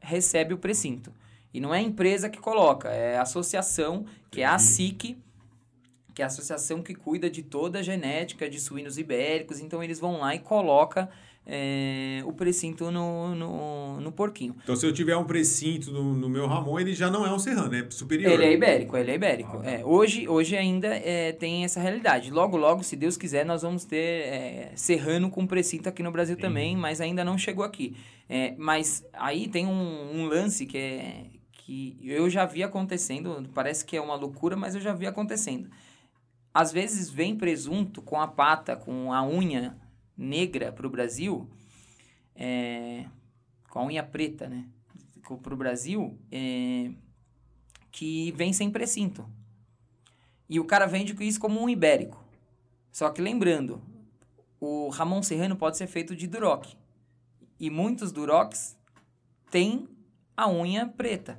[0.00, 1.14] recebe o precinto.
[1.54, 5.16] E não é a empresa que coloca, é a associação, que é a SIC,
[6.16, 9.60] que é a associação que cuida de toda a genética de suínos ibéricos.
[9.60, 11.06] Então eles vão lá e colocam
[11.44, 14.56] é, o precinto no, no, no, porquinho.
[14.62, 17.38] Então, se eu tiver um precinto no, no, meu Ramon, ele já não é um
[17.38, 18.32] serrano, é superior.
[18.32, 19.60] Ele é ibérico, ele é ibérico.
[19.62, 22.30] Ah, é, hoje, hoje ainda é, tem essa realidade.
[22.30, 26.36] Logo, logo, se Deus quiser, nós vamos ter é, serrano com precinto aqui no Brasil
[26.36, 26.40] Sim.
[26.40, 27.94] também, mas ainda não chegou aqui.
[28.26, 33.84] É, mas aí tem um, um lance que é que eu já vi acontecendo, parece
[33.84, 35.68] que é uma loucura, mas eu já vi acontecendo
[36.56, 39.76] às vezes vem presunto com a pata, com a unha
[40.16, 41.46] negra para o Brasil,
[42.34, 43.04] é,
[43.68, 44.66] com a unha preta, né?
[45.42, 46.92] Para o Brasil, é,
[47.92, 49.28] que vem sem precinto.
[50.48, 52.24] E o cara vende isso como um ibérico.
[52.90, 53.82] Só que lembrando,
[54.58, 56.72] o Ramon Serrano pode ser feito de duroc.
[57.60, 58.78] E muitos durocs
[59.50, 59.86] têm
[60.34, 61.38] a unha preta.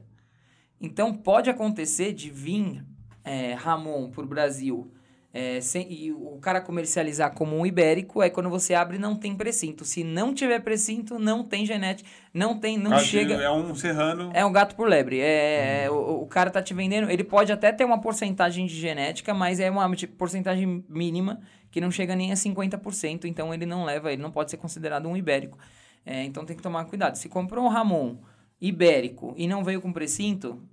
[0.79, 2.85] Então pode acontecer de vir
[3.23, 4.93] é, Ramon para o Brasil
[5.33, 9.35] é, sem, e o cara comercializar como um ibérico é quando você abre não tem
[9.35, 9.83] precinto.
[9.85, 13.35] Se não tiver precinto, não tem genética, não tem, não chega.
[13.35, 14.31] É um serrano.
[14.33, 15.19] É um gato por lebre.
[15.19, 15.97] É, uhum.
[15.97, 17.11] o, o, cara tá te vendendo.
[17.11, 21.91] Ele pode até ter uma porcentagem de genética, mas é uma porcentagem mínima que não
[21.91, 23.25] chega nem a 50%.
[23.25, 25.59] Então ele não leva, ele não pode ser considerado um ibérico.
[26.05, 27.15] É, então tem que tomar cuidado.
[27.15, 28.15] Se comprou um Ramon
[28.59, 30.63] ibérico e não veio com precinto,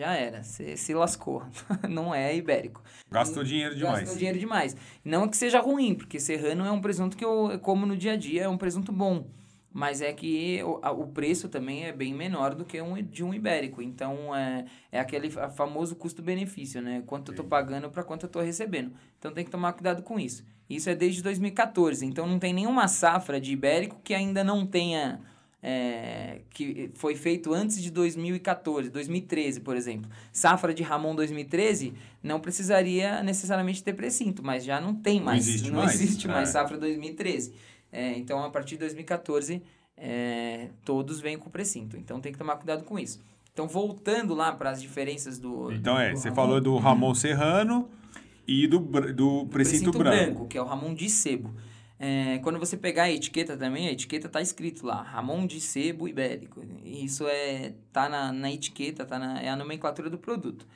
[0.00, 1.44] já era, você se lascou.
[1.86, 2.82] não é ibérico.
[3.10, 4.00] Gastou dinheiro demais.
[4.00, 4.74] Gastou dinheiro demais.
[5.04, 8.16] Não que seja ruim, porque serrano é um presunto que eu como no dia a
[8.16, 9.26] dia, é um presunto bom.
[9.70, 13.22] Mas é que o, a, o preço também é bem menor do que um de
[13.22, 13.82] um ibérico.
[13.82, 17.02] Então, é, é aquele famoso custo-benefício, né?
[17.06, 18.92] Quanto eu tô pagando para quanto eu tô recebendo.
[19.18, 20.42] Então, tem que tomar cuidado com isso.
[20.68, 22.06] Isso é desde 2014.
[22.06, 25.20] Então, não tem nenhuma safra de ibérico que ainda não tenha
[25.62, 30.10] é, que foi feito antes de 2014, 2013, por exemplo.
[30.32, 31.92] Safra de Ramon 2013
[32.22, 35.46] não precisaria necessariamente ter precinto, mas já não tem mais.
[35.46, 36.52] Não existe não mais, existe mais é.
[36.52, 37.52] safra 2013.
[37.92, 39.62] É, então, a partir de 2014,
[39.96, 41.96] é, todos vêm com precinto.
[41.96, 43.20] Então, tem que tomar cuidado com isso.
[43.52, 45.70] Então, voltando lá para as diferenças do.
[45.72, 46.36] Então, do, é, do você Ramon.
[46.36, 47.90] falou do Ramon Serrano
[48.46, 50.16] e do, do precinto, precinto branco.
[50.16, 50.46] branco.
[50.48, 51.52] Que é o Ramon de sebo.
[52.02, 56.08] É, quando você pegar a etiqueta também, a etiqueta tá escrito lá, Ramon de sebo
[56.08, 56.62] ibérico.
[56.82, 60.66] Isso é tá na, na etiqueta, tá na, é a nomenclatura do produto.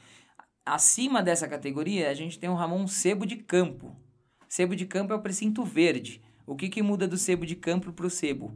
[0.67, 3.97] Acima dessa categoria, a gente tem o Ramon sebo de campo.
[4.47, 6.21] Sebo de campo é o precinto verde.
[6.47, 8.55] O que, que muda do sebo de campo para o sebo?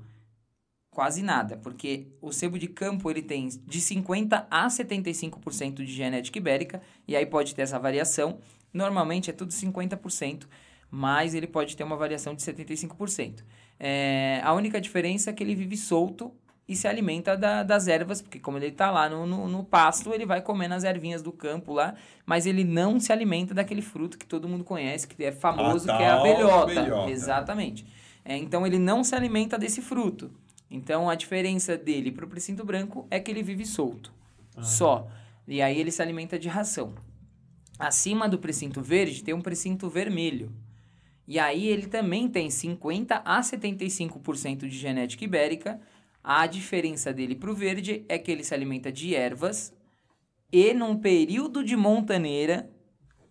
[0.91, 6.37] Quase nada, porque o sebo de campo ele tem de 50% a 75% de genética
[6.37, 8.41] ibérica, e aí pode ter essa variação.
[8.75, 10.47] Normalmente é tudo 50%
[10.91, 13.45] mas ele pode ter uma variação de 75%.
[13.79, 16.33] É, a única diferença é que ele vive solto
[16.69, 20.13] e se alimenta da, das ervas, porque como ele está lá no, no, no, pasto,
[20.13, 21.95] ele vai comendo as ervinhas do campo lá,
[22.27, 26.03] mas ele não se alimenta daquele fruto que todo mundo conhece, que é famoso, que
[26.03, 26.81] é a abelhota.
[26.81, 27.11] abelhota.
[27.11, 27.87] Exatamente.
[28.23, 30.31] É, então ele não se alimenta desse fruto.
[30.71, 34.13] Então a diferença dele para o precinto branco é que ele vive solto.
[34.55, 34.63] Ah.
[34.63, 35.09] Só.
[35.47, 36.93] E aí ele se alimenta de ração.
[37.79, 40.53] Acima do precinto verde tem um precinto vermelho.
[41.29, 45.79] E aí ele também tem 50 a 75% de genética ibérica
[46.31, 49.73] a diferença dele para o verde é que ele se alimenta de ervas
[50.53, 52.69] e num período de montaneira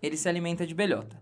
[0.02, 1.20] ele se alimenta de belhota.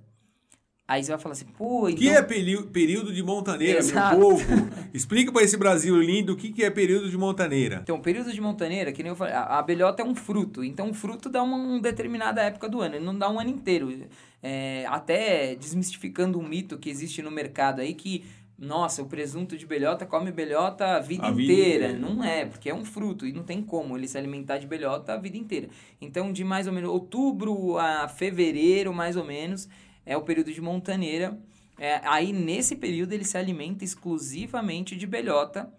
[0.88, 1.98] Aí você vai falar assim, pô, então...
[2.00, 4.18] que é período de montaneira, Exato.
[4.18, 4.46] meu povo?
[4.94, 7.80] Explica para esse Brasil lindo o que, que é período de montaneira.
[7.82, 10.64] Então, período de montaneira, que nem eu falei, a abelhota é um fruto.
[10.64, 13.50] Então, o fruto dá uma, uma determinada época do ano, ele não dá um ano
[13.50, 14.08] inteiro.
[14.48, 18.24] É, até desmistificando um mito que existe no mercado aí, que
[18.60, 21.88] nossa, o presunto de belhota come belhota a vida a inteira.
[21.88, 24.68] Vida não é, porque é um fruto e não tem como ele se alimentar de
[24.68, 25.68] belhota a vida inteira.
[26.00, 29.68] Então, de mais ou menos outubro a fevereiro, mais ou menos,
[30.06, 31.36] é o período de montaneira.
[31.80, 35.74] É, aí, nesse período, ele se alimenta exclusivamente de belhota.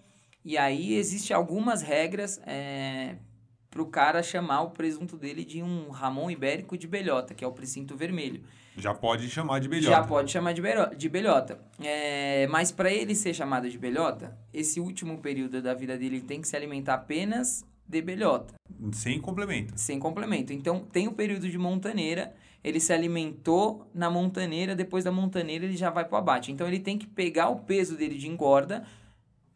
[0.45, 3.15] E aí, existem algumas regras é,
[3.71, 7.47] para o cara chamar o presunto dele de um Ramon Ibérico de belhota, que é
[7.47, 8.43] o precinto vermelho.
[8.77, 9.97] Já pode chamar de belhota.
[9.97, 10.63] Já pode chamar de,
[10.97, 11.59] de belhota.
[11.83, 16.41] É, mas para ele ser chamado de belhota, esse último período da vida dele tem
[16.43, 18.55] que se alimentar apenas de belhota.
[18.93, 19.73] Sem complemento.
[19.77, 20.53] Sem complemento.
[20.53, 25.77] Então, tem o período de montaneira, ele se alimentou na montaneira, depois da montaneira ele
[25.77, 26.53] já vai para o abate.
[26.53, 28.85] Então, ele tem que pegar o peso dele de engorda,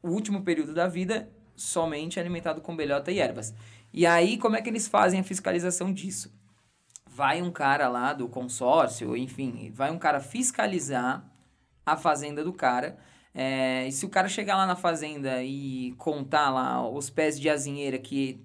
[0.03, 3.55] o último período da vida, somente alimentado com belhota e ervas.
[3.93, 6.33] E aí, como é que eles fazem a fiscalização disso?
[7.21, 11.23] vai um cara lá do consórcio, enfim, vai um cara fiscalizar
[11.85, 12.97] a fazenda do cara.
[13.35, 17.51] É, e se o cara chegar lá na fazenda e contar lá os pés de
[17.51, 18.43] azinheira, que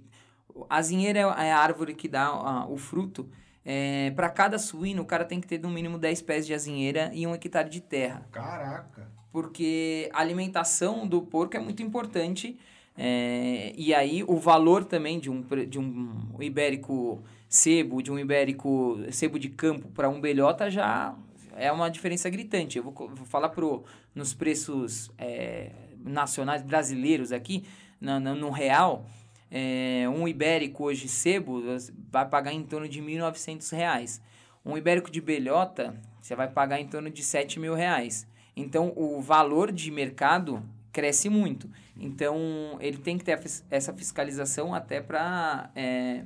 [0.70, 3.30] azinheira é a árvore que dá a, o fruto,
[3.64, 7.12] é, para cada suíno o cara tem que ter no mínimo 10 pés de azinheira
[7.14, 8.28] e um hectare de terra.
[8.32, 9.10] Caraca!
[9.32, 12.60] Porque a alimentação do porco é muito importante.
[12.98, 19.00] É, e aí o valor também de um, de um ibérico sebo, de um ibérico,
[19.12, 21.16] sebo de campo para um belhota já
[21.56, 22.78] é uma diferença gritante.
[22.78, 25.72] Eu vou, vou falar pro, nos preços é,
[26.04, 27.66] nacionais brasileiros aqui,
[28.00, 29.06] no, no, real,
[29.50, 31.64] é, um ibérico hoje sebo
[32.12, 34.22] vai pagar em torno de R$ 1.900.
[34.66, 38.28] Um ibérico de belhota, você vai pagar em torno de 7 mil reais.
[38.56, 40.64] Então, o valor de mercado
[40.96, 41.70] cresce muito.
[42.00, 43.38] Então, ele tem que ter
[43.70, 46.24] essa fiscalização até para é,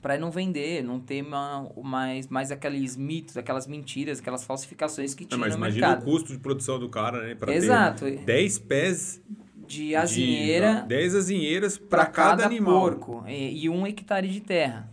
[0.00, 5.24] para não vender, não ter uma, mais, mais aqueles mitos, aquelas mentiras, aquelas falsificações que
[5.24, 5.60] tinha no mercado.
[5.60, 7.34] Mas imagina o custo de produção do cara, né?
[7.34, 8.04] Pra Exato.
[8.04, 9.20] Ter 10 pés
[9.66, 10.84] de azinheira.
[10.86, 12.80] 10 azinheiras para cada, cada animal.
[12.80, 14.88] porco e, e um hectare de terra.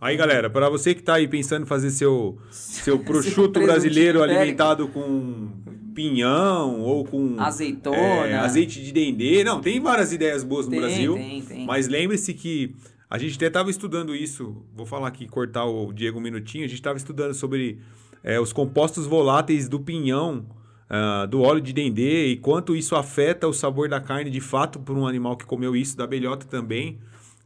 [0.00, 4.88] Aí, galera, para você que está aí pensando em fazer seu, seu prosciutto brasileiro alimentado
[4.88, 5.48] com
[5.96, 10.80] pinhão ou com azeitona, é, azeite de dendê, não, tem várias ideias boas no tem,
[10.80, 11.14] Brasil.
[11.14, 11.66] Tem, tem.
[11.66, 12.74] Mas lembre-se que
[13.08, 16.68] a gente até estava estudando isso, vou falar aqui, cortar o Diego um minutinho, a
[16.68, 17.78] gente estava estudando sobre
[18.22, 20.44] é, os compostos voláteis do pinhão,
[20.90, 24.78] uh, do óleo de dendê e quanto isso afeta o sabor da carne de fato
[24.78, 26.98] por um animal que comeu isso, da belhota também.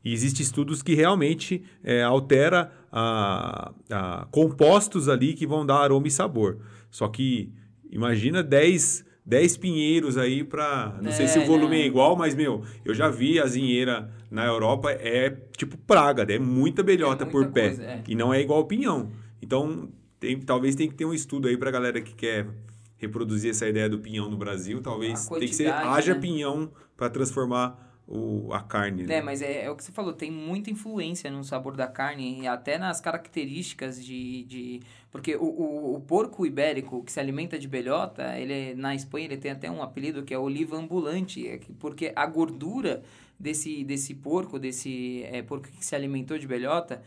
[0.04, 6.08] E existem estudos que realmente é, altera a, a compostos ali que vão dar aroma
[6.08, 6.58] e sabor.
[6.90, 7.52] Só que
[7.90, 10.98] imagina 10 10 pinheiros aí para.
[11.00, 14.10] Não é, sei se o volume é igual, mas, meu, eu já vi a zinheira
[14.30, 17.88] na Europa, é tipo praga, é muita belhota é muita por coisa, pé.
[17.92, 18.02] É.
[18.08, 19.10] E não é igual ao pinhão.
[19.40, 22.46] Então, tem, talvez tem que ter um estudo aí pra galera que quer
[22.96, 24.80] reproduzir essa ideia do pinhão no Brasil.
[24.82, 25.68] Talvez tem que ser.
[25.68, 26.20] Haja né?
[26.20, 29.04] pinhão para transformar o, a carne.
[29.04, 29.18] Né?
[29.18, 32.40] É, mas é, é, o que você falou, tem muita influência no sabor da carne
[32.40, 34.42] e até nas características de.
[34.44, 34.80] de
[35.12, 39.36] porque o, o, o, porco ibérico que se alimenta de belhota, ele na Espanha ele
[39.36, 43.02] tem até um apelido que é oliva ambulante, é porque a gordura
[43.38, 47.02] desse, desse porco, desse é, porco que se alimentou de belhota,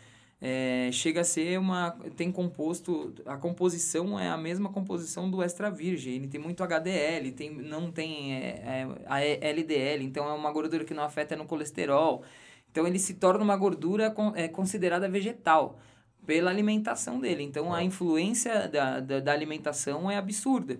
[0.45, 1.91] é, chega a ser uma.
[2.17, 3.13] Tem composto.
[3.25, 6.15] A composição é a mesma composição do extra virgem.
[6.15, 10.93] Ele tem muito HDL, tem, não tem é, é, LDL, então é uma gordura que
[10.93, 12.23] não afeta no colesterol.
[12.69, 15.79] Então ele se torna uma gordura com, é, considerada vegetal
[16.25, 17.43] pela alimentação dele.
[17.43, 20.77] Então a influência da, da, da alimentação é absurda.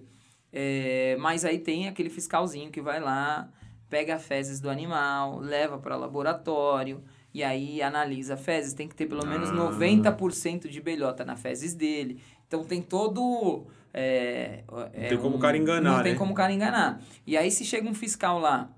[0.51, 3.49] É, mas aí tem aquele fiscalzinho que vai lá,
[3.89, 7.01] pega fezes do animal, leva para laboratório
[7.33, 9.71] e aí analisa fezes, tem que ter pelo menos ah.
[9.71, 12.21] 90% de belhota na fezes dele.
[12.47, 13.65] Então tem todo.
[13.93, 15.89] É, não é tem como o cara enganar.
[15.89, 16.03] Não né?
[16.03, 17.01] tem como o cara enganar.
[17.25, 18.69] E aí, se chega um fiscal lá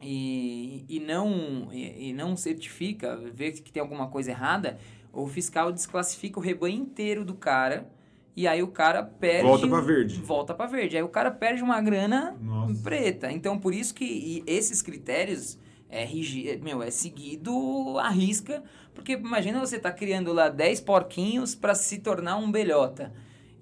[0.00, 4.78] e, e, não, e, e não certifica, vê que tem alguma coisa errada,
[5.12, 7.90] o fiscal desclassifica o rebanho inteiro do cara
[8.34, 9.42] e aí o cara perde.
[9.42, 10.20] Volta pra verde.
[10.22, 10.96] Volta pra verde.
[10.96, 12.82] Aí o cara perde uma grana Nossa.
[12.82, 13.30] preta.
[13.30, 15.58] Então, por isso que esses critérios
[15.92, 18.62] é, rigi, meu, é seguido à risca.
[18.94, 23.12] Porque imagina você tá criando lá 10 porquinhos para se tornar um belhota.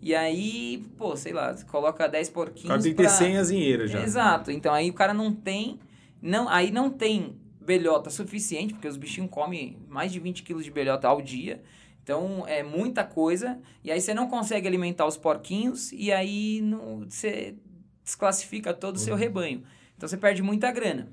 [0.00, 2.64] E aí, pô, sei lá, você coloca 10 porquinhos.
[2.64, 3.12] O cara tem que ter pra...
[3.12, 4.02] 100 azinheiras já.
[4.02, 4.50] Exato.
[4.50, 5.78] Então aí o cara não tem.
[6.22, 10.70] Não, aí não tem belhota suficiente, porque os bichinhos comem mais de 20 quilos de
[10.70, 11.62] belhota ao dia.
[12.02, 13.58] Então é muita coisa.
[13.84, 17.54] E aí você não consegue alimentar os porquinhos e aí não, você
[18.02, 19.20] desclassifica todo o seu Uhum.
[19.20, 19.62] rebanho.
[19.96, 21.08] Então você perde muita grana.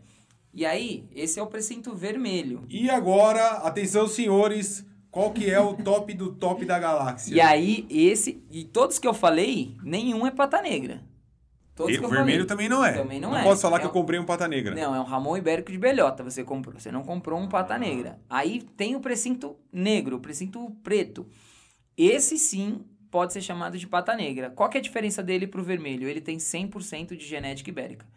[0.58, 2.64] E aí, esse é o precinto vermelho.
[2.68, 7.36] E agora, atenção senhores, qual que é o top do top da galáxia?
[7.36, 8.44] E aí, esse.
[8.50, 11.04] E todos que eu falei, nenhum é pata negra.
[11.76, 12.48] Todos E que eu o vermelho falei.
[12.48, 12.94] também não é.
[12.94, 13.44] Também não é.
[13.44, 14.74] posso falar É que eu um- comprei um pata negra.
[14.74, 16.80] Não, é um Ramon Ibérico de belhota você comprou.
[16.80, 18.20] Você não comprou um pata negra.
[18.28, 21.28] Aí tem o precinto negro, o precinto preto.
[21.96, 24.50] Esse sim pode ser chamado de pata negra.
[24.50, 26.08] Qual que é a diferença dele pro vermelho?
[26.10, 28.08] Ele tem 100% de genética ibérica.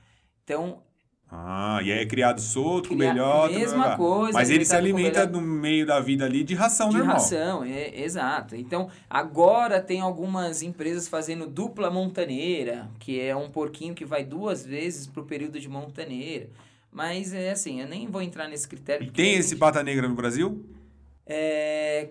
[0.43, 0.83] Então,
[1.33, 3.55] Ah, e aí é criado solto, Cria- belhota.
[3.55, 3.97] mesma blá, blá.
[3.97, 7.15] coisa, Mas ele se alimenta no meio da vida ali de ração de normal.
[7.17, 8.57] ração, é, exato.
[8.57, 14.67] Então, agora tem algumas empresas fazendo dupla montaneira, que é um porquinho que vai duas
[14.67, 16.49] vezes pro período de montaneira.
[16.93, 19.07] Mas é assim, eu nem vou entrar nesse critério.
[19.07, 20.65] E tem a esse gente- pata negra no Brasil?
[21.25, 22.09] É,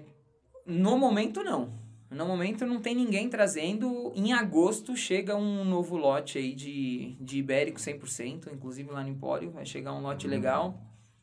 [0.66, 1.68] no momento, não.
[2.12, 4.12] No momento, não tem ninguém trazendo.
[4.16, 9.52] Em agosto, chega um novo lote aí de, de ibérico 100%, inclusive lá no Empório.
[9.52, 10.82] Vai chegar um lote legal.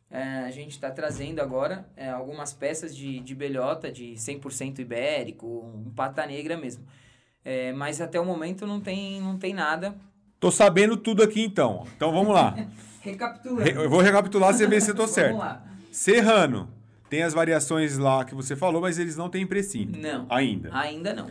[0.09, 5.47] É, a gente está trazendo agora é, algumas peças de, de belhota de 100% ibérico,
[5.47, 6.85] um pata negra mesmo.
[7.45, 9.97] É, mas até o momento não tem, não tem nada.
[10.39, 11.85] Tô sabendo tudo aqui então.
[11.97, 12.55] Então vamos lá.
[13.03, 13.63] Recapitulando.
[13.65, 15.33] Re- Eu vou recapitular você ver se eu tô certo.
[15.37, 15.65] Vamos lá.
[15.91, 16.69] Serrano.
[17.09, 19.99] Tem as variações lá que você falou, mas eles não têm precinto.
[19.99, 20.27] Não.
[20.29, 20.71] Ainda.
[20.77, 21.31] Ainda não.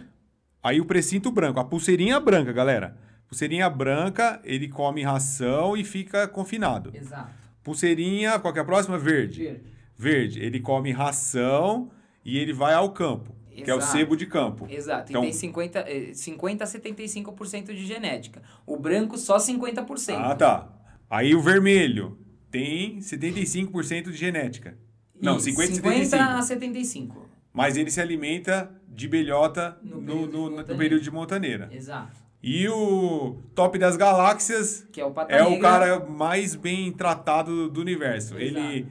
[0.63, 2.97] Aí o precinto branco, a pulseirinha branca, galera.
[3.27, 6.91] Pulseirinha branca, ele come ração e fica confinado.
[6.93, 7.29] Exato.
[7.63, 8.97] Pulseirinha, qual que é a próxima?
[8.97, 9.59] Verde.
[9.97, 11.89] Verde, ele come ração
[12.23, 13.91] e ele vai ao campo, que é o Exato.
[13.91, 14.67] sebo de campo.
[14.69, 18.41] Exato, Então- e tem 50, eh, 50 a 75% de genética.
[18.65, 20.19] O branco só 50%.
[20.19, 20.69] Ah, tá.
[21.09, 22.17] Aí o vermelho
[22.51, 24.77] tem 75% de genética.
[25.21, 26.23] Não, E 50 e 50 75.
[26.37, 27.29] a 75.
[27.53, 30.77] Mas ele se alimenta de belhota No no, período de no- no montaneira.
[30.77, 31.69] período de montaneira.
[31.71, 32.25] Exato.
[32.43, 37.81] E o top das galáxias Que é o é o cara mais bem tratado do
[37.81, 38.37] universo.
[38.37, 38.59] Exato.
[38.59, 38.85] Ele,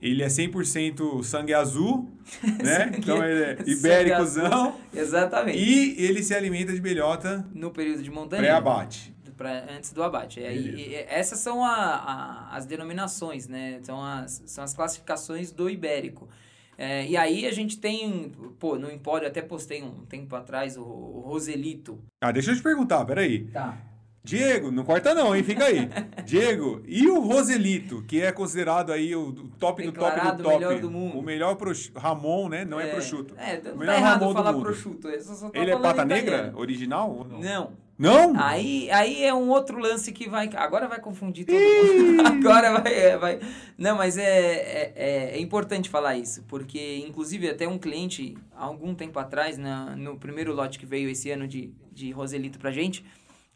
[0.00, 2.08] ele é 100% sangue azul,
[2.62, 2.84] né?
[2.84, 4.76] Sangue- então ele é ibéricozão.
[4.94, 5.58] Exatamente.
[5.58, 8.60] E ele se alimenta de belhota No período de montaneira.
[8.60, 9.12] pré-abate.
[9.48, 10.42] Antes do abate.
[10.42, 13.80] É, e- essas são a, a- as denominações, né?
[13.82, 16.28] São as, são as classificações do ibérico.
[16.76, 20.82] É, e aí a gente tem, pô, no Empório, até postei um tempo atrás o,
[20.82, 21.98] o Roselito.
[22.22, 23.44] Ah, deixa eu te perguntar, peraí.
[23.44, 23.76] Tá.
[24.22, 25.42] Diego, não corta não, hein?
[25.42, 25.88] Fica aí.
[26.26, 30.44] Diego, e o Roselito, que é considerado aí o top do top do Declarado o
[30.44, 30.56] top?
[30.58, 31.18] melhor do mundo.
[31.18, 31.98] O melhor prosciutto.
[31.98, 32.64] Ramon, né?
[32.64, 33.34] Não é, prosciutto.
[33.38, 35.08] É, O melhor tá errado Ramon falar prosciutto.
[35.54, 36.52] Ele é pata negra?
[36.54, 37.10] Original?
[37.10, 37.40] ou não?
[37.40, 37.72] Não.
[38.00, 38.32] Não?
[38.40, 40.48] Aí, aí é um outro lance que vai.
[40.56, 42.22] Agora vai confundir todo mundo.
[42.26, 43.40] Agora vai, é, vai.
[43.76, 48.64] Não, mas é, é, é, é importante falar isso, porque, inclusive, até um cliente, há
[48.64, 52.70] algum tempo atrás, na, no primeiro lote que veio esse ano de, de Roselito pra
[52.70, 53.04] gente,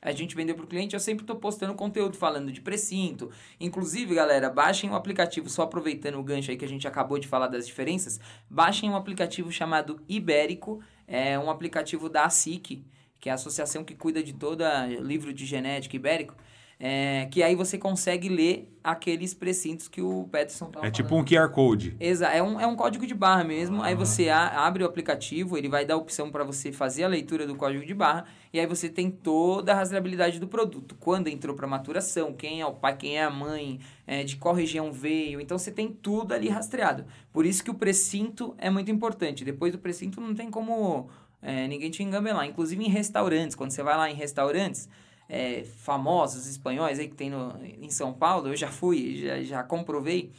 [0.03, 3.31] a gente vendeu pro cliente, eu sempre tô postando conteúdo falando de precinto.
[3.59, 7.27] Inclusive, galera, baixem um aplicativo, só aproveitando o gancho aí que a gente acabou de
[7.27, 12.85] falar das diferenças, baixem um aplicativo chamado Ibérico, é um aplicativo da ASIC,
[13.25, 14.63] que é a associação que cuida de todo
[15.01, 16.35] livro de genética ibérico,
[16.79, 21.25] é, que aí você consegue ler aqueles precintos que o Peterson tava É tipo falando.
[21.25, 21.97] um QR Code.
[21.99, 23.81] Exa é um, é um código de barra mesmo.
[23.81, 23.87] Ah.
[23.87, 27.09] Aí você a- abre o aplicativo, ele vai dar a opção para você fazer a
[27.09, 28.27] leitura do código de barra.
[28.53, 30.95] E aí você tem toda a rastreabilidade do produto.
[31.01, 34.55] Quando entrou para maturação, quem é o pai, quem é a mãe, é, de qual
[34.55, 35.41] região veio.
[35.41, 37.07] Então você tem tudo ali rastreado.
[37.33, 39.45] Por isso que o precinto é muito importante.
[39.45, 41.09] Depois do precinto não tem como
[41.45, 42.47] é, ninguém te engambelar.
[42.47, 43.55] Inclusive em restaurantes.
[43.55, 44.89] Quando você vai lá em restaurantes
[45.29, 49.63] é, famosos, espanhóis aí que tem no, em São Paulo, eu já fui, já, já
[49.63, 50.33] comprovei.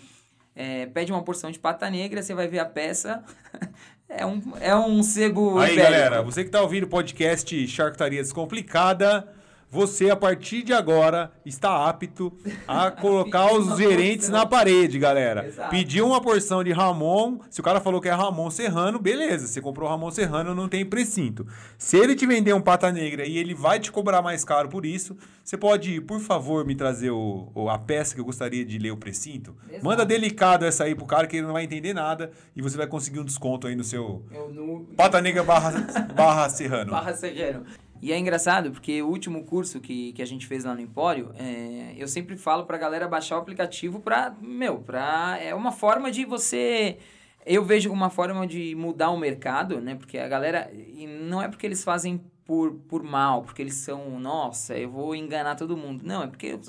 [0.56, 3.24] É, pede uma porção de pata negra, você vai ver a peça.
[4.10, 5.84] é, um, é um sebo Aí, ibérico.
[5.84, 9.28] galera, você que tá ouvindo o podcast Charcutaria Descomplicada,
[9.76, 12.32] você, a partir de agora, está apto
[12.68, 15.46] a colocar os gerentes na parede, galera.
[15.48, 15.70] Exato.
[15.70, 17.40] Pediu uma porção de Ramon.
[17.50, 19.46] Se o cara falou que é Ramon Serrano, beleza.
[19.48, 21.46] Você comprou Ramon Serrano, não tem precinto.
[21.78, 24.86] Se ele te vender um pata negra e ele vai te cobrar mais caro por
[24.86, 28.78] isso, você pode, por favor, me trazer o, o- a peça que eu gostaria de
[28.80, 29.56] ler o precinto?
[29.70, 29.86] Exato.
[29.86, 32.88] Manda delicado essa aí pro cara que ele não vai entender nada e você vai
[32.88, 34.86] conseguir um desconto aí no seu Eu no...
[34.96, 35.72] pata negra barra,
[36.16, 36.92] barra Serrano.
[36.96, 37.64] Barra Serrano.
[38.02, 41.32] E é engraçado, porque o último curso que, que a gente fez lá no Empório,
[41.40, 45.38] é, eu sempre falo pra galera baixar o aplicativo pra, meu, pra...
[45.42, 46.98] É uma forma de você...
[47.46, 49.96] Eu vejo uma forma de mudar o mercado, né?
[49.96, 50.72] Porque a galera...
[50.74, 54.20] E não é porque eles fazem por, por mal, porque eles são...
[54.20, 56.04] Nossa, eu vou enganar todo mundo.
[56.06, 56.60] Não, é porque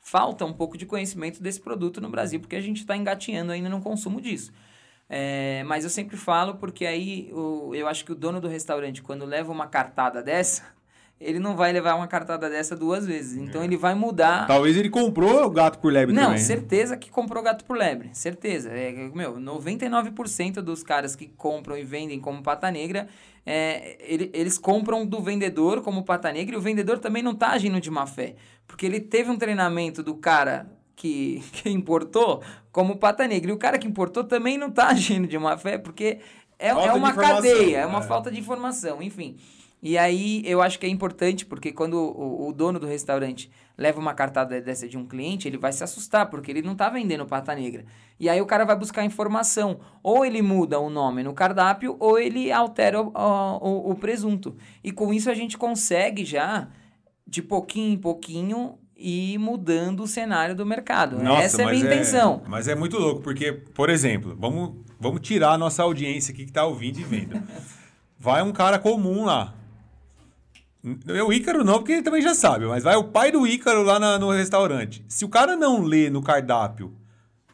[0.00, 3.68] falta um pouco de conhecimento desse produto no Brasil, porque a gente está engatinhando ainda
[3.68, 4.52] no consumo disso.
[5.12, 9.02] É, mas eu sempre falo porque aí o, eu acho que o dono do restaurante,
[9.02, 10.62] quando leva uma cartada dessa,
[11.20, 13.36] ele não vai levar uma cartada dessa duas vezes.
[13.36, 14.46] Então ele vai mudar.
[14.46, 16.38] Talvez ele comprou o gato por lebre Não, também.
[16.38, 16.44] né?
[16.44, 18.10] certeza que comprou gato por lebre.
[18.12, 18.70] Certeza.
[18.70, 23.08] É, meu, 99% dos caras que compram e vendem como pata negra,
[23.44, 27.48] é, ele- eles compram do vendedor como pata negra e o vendedor também não tá
[27.50, 28.36] agindo de má fé.
[28.66, 30.70] Porque ele teve um treinamento do cara
[31.00, 33.50] que, que importou como pata negra.
[33.50, 36.18] E o cara que importou também não tá agindo de má fé, porque
[36.58, 38.02] é, é uma cadeia, é uma é.
[38.02, 39.36] falta de informação, enfim.
[39.82, 43.98] E aí eu acho que é importante, porque quando o, o dono do restaurante leva
[43.98, 47.24] uma cartada dessa de um cliente, ele vai se assustar, porque ele não tá vendendo
[47.24, 47.86] pata negra.
[48.18, 49.80] E aí o cara vai buscar informação.
[50.02, 54.54] Ou ele muda o nome no cardápio, ou ele altera o, o, o presunto.
[54.84, 56.68] E com isso a gente consegue já,
[57.26, 61.18] de pouquinho em pouquinho, ir mudando o cenário do mercado.
[61.22, 62.42] Nossa, Essa é a minha intenção.
[62.46, 66.52] Mas é muito louco, porque, por exemplo, vamos, vamos tirar a nossa audiência aqui que
[66.52, 67.42] tá ouvindo e vendo.
[68.18, 69.54] Vai um cara comum lá.
[71.26, 73.98] O Ícaro não, porque ele também já sabe, mas vai o pai do Ícaro lá
[73.98, 75.04] na- no restaurante.
[75.08, 76.94] Se o cara não lê no cardápio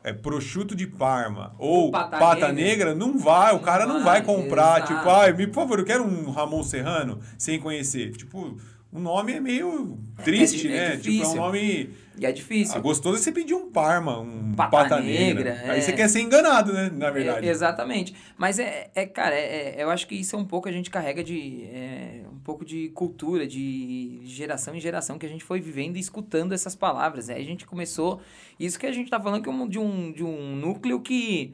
[0.04, 2.92] é prosciutto de Parma ou Pata pata, negra.
[2.92, 4.94] negra, não vai, o cara não vai, vai comprar, exato.
[4.94, 8.12] tipo, ai, me, por favor, eu quero um Ramon Serrano sem conhecer.
[8.12, 8.56] Tipo,
[8.92, 10.96] o nome é meio triste, di- é né?
[10.96, 11.36] tipo, é um difícil.
[11.36, 12.76] nome E é difícil.
[12.76, 15.66] ah, gostoso é você pedir um Parma, um Pata pata, negra, negra.
[15.66, 15.70] é.
[15.72, 16.90] Aí você quer ser enganado, né?
[16.94, 17.46] Na verdade.
[17.46, 18.14] É, exatamente.
[18.38, 20.88] Mas é, é cara, é, é- eu acho que isso é um pouco a gente
[20.88, 25.60] carrega de é, um pouco de cultura, de geração em geração que a gente foi
[25.60, 27.28] vivendo e escutando essas palavras.
[27.28, 28.20] Aí a gente começou.
[28.58, 31.52] Isso que a gente tá falando que é um- de, um, de um núcleo que.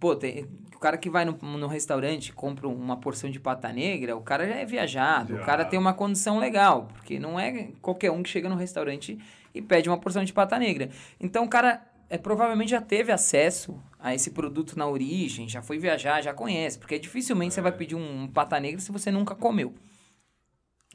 [0.00, 0.46] Pô, tem,
[0.82, 4.56] cara que vai no, no restaurante compra uma porção de pata negra, o cara já
[4.56, 8.48] é viajado, o cara tem uma condição legal, porque não é qualquer um que chega
[8.48, 9.18] no restaurante
[9.54, 10.90] e pede uma porção de pata negra.
[11.20, 15.78] Então o cara é, provavelmente já teve acesso a esse produto na origem, já foi
[15.78, 19.72] viajar, já conhece, porque dificilmente você vai pedir um, pata negra se você nunca comeu.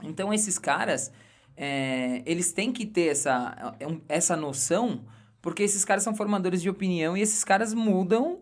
[0.04, 1.12] Então esses caras,
[1.56, 5.06] é, eles têm que ter essa, é um- essa noção,
[5.42, 8.42] porque esses caras são formadores de opinião e esses caras mudam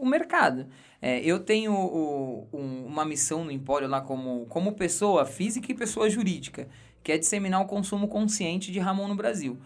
[0.00, 0.66] o mercado.
[1.00, 5.74] É, eu tenho o- um- uma missão no Empório lá como, como pessoa física e
[5.74, 6.68] pessoa jurídica,
[7.02, 9.58] que é disseminar o consumo consciente de Ramon no Brasil.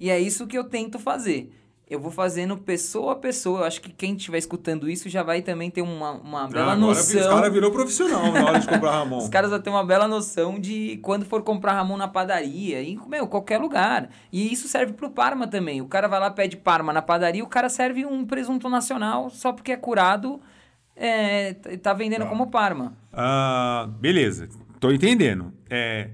[0.00, 1.52] E é isso que eu tento fazer.
[1.90, 3.60] Eu vou fazendo pessoa a pessoa.
[3.60, 6.72] Eu acho que quem estiver escutando isso já vai também ter uma, uma Ah, bela
[6.72, 7.20] agora noção.
[7.20, 9.16] Os caras virou profissional na hora de comprar Ramon.
[9.18, 13.00] Os caras vão ter uma bela noção de quando for comprar Ramon na padaria, em
[13.08, 14.10] meu, qualquer lugar.
[14.30, 15.80] E isso serve pro Parma também.
[15.80, 19.50] O cara vai lá, pede Parma na padaria, o cara serve um presunto nacional só
[19.50, 20.38] porque é curado,
[20.98, 22.28] é, tá vendendo Tá.
[22.28, 22.96] como Parma.
[23.12, 24.48] Ah, beleza,
[24.80, 25.52] tô entendendo.
[25.70, 26.10] É,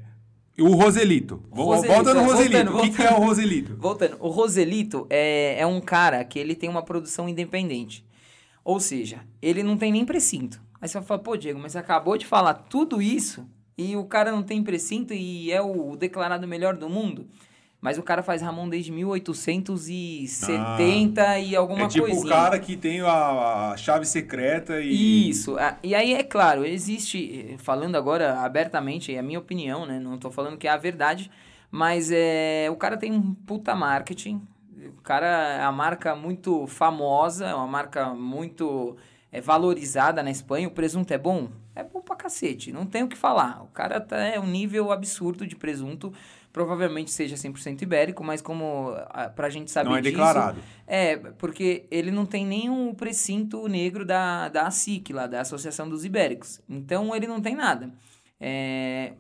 [0.59, 1.43] o Roselito.
[1.51, 2.53] Roselito, Volta no é, Roselito.
[2.65, 3.77] voltando, o que, que é o Roselito?
[3.77, 8.05] Voltando, o Roselito é, é um cara que ele tem uma produção independente.
[8.65, 10.61] Ou seja, ele não tem nem precinto.
[10.81, 14.05] Aí você vai falar, pô, Diego, mas você acabou de falar tudo isso e o
[14.05, 17.27] cara não tem precinto e é o declarado melhor do mundo.
[17.85, 22.25] Mas o cara faz Ramon desde 1870 e alguma é tipo coisinha.
[22.25, 25.29] o cara que tem a, a chave secreta e.
[25.29, 25.59] Isso.
[25.59, 30.01] ah, E aí, é claro, existe, falando agora abertamente, é a minha opinião, né?
[30.01, 31.31] Não tô falando que é a verdade,
[31.71, 34.41] mas é, o cara tem um puta marketing.
[34.97, 38.97] O cara é uma marca muito famosa, é uma marca muito
[39.31, 40.69] é, valorizada na Espanha.
[40.69, 41.51] O presunto é bom?
[41.77, 43.63] É bom pra cacete, não tem o que falar.
[43.63, 46.15] O cara tá, é um nível absurdo de presunto.
[46.55, 50.13] Provavelmente seja 100% ibérico, mas como ah, pra gente saber Não é disso...
[50.13, 50.61] declarado.
[50.87, 56.05] É, porque ele não tem o precinto negro da, da ASIC, lá, da Associação dos
[56.05, 56.61] Ibéricos.
[56.69, 57.93] Então ele não tem nada.
[58.41, 59.15] É,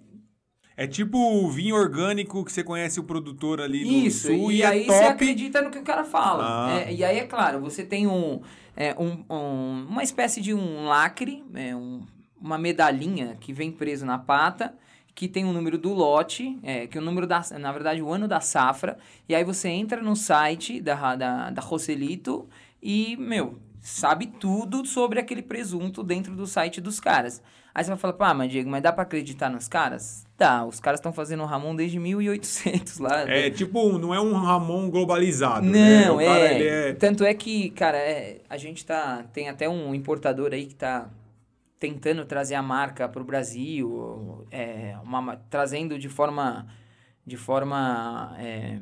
[0.76, 4.59] É tipo o vinho orgânico que você conhece o produtor ali do isso, sul e,
[4.59, 5.11] e, aí é você top.
[5.14, 6.45] acredita no que o cara fala.
[6.68, 6.80] Ah.
[6.82, 8.41] É, e aí, é claro, você tem um,
[8.76, 12.07] é, um- um- uma espécie de um lacre, é, um-
[12.41, 14.72] uma medalhinha que vem preso na pata,
[15.15, 18.12] que tem o número do lote, é, que é o número da, na verdade, o
[18.12, 18.99] ano da safra,
[19.29, 22.49] e aí você entra no site da, da, da Roselito
[22.83, 27.41] e, meu, sabe tudo sobre aquele presunto dentro do site dos caras.
[27.75, 30.25] Aí você vai falar, pá, mas Diego, mas dá pra acreditar nos caras?
[30.39, 33.29] Dá, os caras estão fazendo o Ramon desde 1800 lá.
[33.29, 36.07] É, tipo, não é um Ramon globalizado, né?
[36.07, 36.25] Não, né?
[36.25, 36.93] é, é...
[36.93, 39.25] Tanto é que, cara, é, a gente tá...
[39.33, 41.09] Tem até um importador aí que tá
[41.85, 46.66] tentando trazer a marca para o Brasil, é, uma, trazendo de forma,
[47.26, 48.78] de forma, é,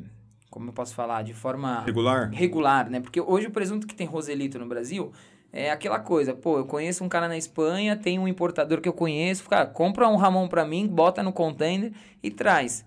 [0.49, 3.01] como eu posso falar, de forma regular, regular, né?
[3.01, 5.11] Porque hoje o presunto que tem Roselito no Brasil
[5.53, 8.93] é aquela coisa, pô, eu conheço um cara na Espanha, tem um importador que eu
[8.93, 11.93] conheço, cara, compra um Ramon para mim, bota no container
[12.23, 12.85] e traz.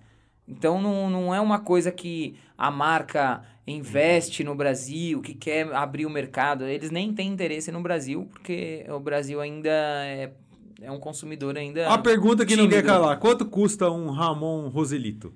[0.48, 6.06] Então não, não é uma coisa que a marca investe no Brasil, que quer abrir
[6.06, 6.64] o mercado.
[6.64, 10.32] Eles nem têm interesse no Brasil, porque o Brasil ainda é,
[10.80, 11.88] é um consumidor ainda.
[11.88, 12.74] A pergunta que tímido.
[12.74, 15.34] não quer calar: quanto custa um Ramon Roselito?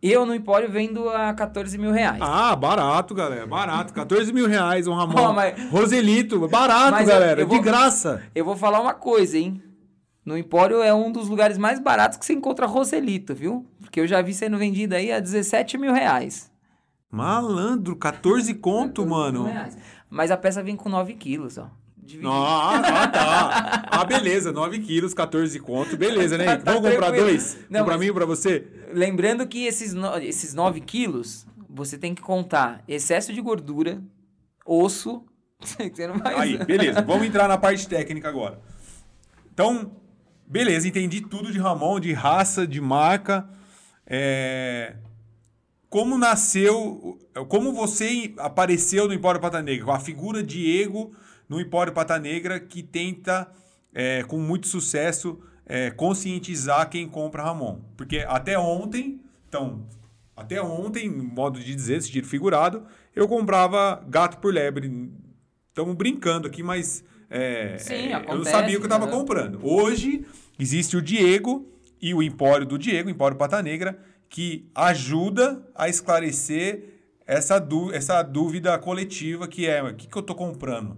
[0.00, 2.20] Eu no Empório vendo a 14 mil reais.
[2.22, 3.46] Ah, barato, galera.
[3.48, 3.92] Barato.
[3.92, 5.18] 14 mil reais um Ramon.
[5.30, 5.70] Oh, mas...
[5.70, 6.46] Roselito.
[6.48, 7.44] Barato, mas galera.
[7.44, 8.22] Vou, de graça.
[8.32, 9.60] Eu vou falar uma coisa, hein?
[10.24, 13.66] No Empório é um dos lugares mais baratos que você encontra Roselito, viu?
[13.80, 16.47] Porque eu já vi sendo vendido aí a 17 mil reais.
[17.10, 19.44] Malandro, 14 conto, 14 mano.
[19.44, 19.76] Reais.
[20.10, 21.70] Mas a peça vem com 9 quilos, ó.
[22.24, 23.88] Ah, ah, tá.
[23.90, 24.50] Ah, beleza.
[24.50, 25.96] 9 quilos, 14 conto.
[25.96, 26.56] Beleza, né?
[26.56, 27.58] tá, Vamos comprar dois?
[27.68, 28.66] Não, um pra mim e pra você?
[28.94, 34.02] Lembrando que esses, no, esses 9 quilos, você tem que contar excesso de gordura,
[34.64, 35.22] osso.
[35.60, 37.02] Você não vai Aí, beleza.
[37.02, 38.60] Vamos entrar na parte técnica agora.
[39.52, 39.90] Então,
[40.50, 43.46] Beleza, entendi tudo de Ramon, de raça, de marca.
[44.06, 44.96] É...
[45.90, 47.18] Como nasceu,
[47.48, 51.12] como você apareceu no Empório Pata Negra, a figura Diego
[51.48, 53.50] no Empório Pata Negra que tenta,
[53.94, 57.80] é, com muito sucesso, é, conscientizar quem compra Ramon.
[57.96, 59.86] Porque até ontem, então,
[60.36, 62.84] até ontem, modo de dizer, sentido figurado,
[63.16, 65.10] eu comprava gato por lebre.
[65.68, 69.12] Estamos brincando aqui, mas é, Sim, acontece, eu não sabia o que eu estava né?
[69.12, 69.60] comprando.
[69.62, 70.26] Hoje
[70.58, 71.66] existe o Diego
[72.00, 73.98] e o Empório do Diego, Empório Pata Negra,
[74.28, 80.36] que ajuda a esclarecer essa, essa dúvida coletiva que é o que, que eu estou
[80.36, 80.96] comprando?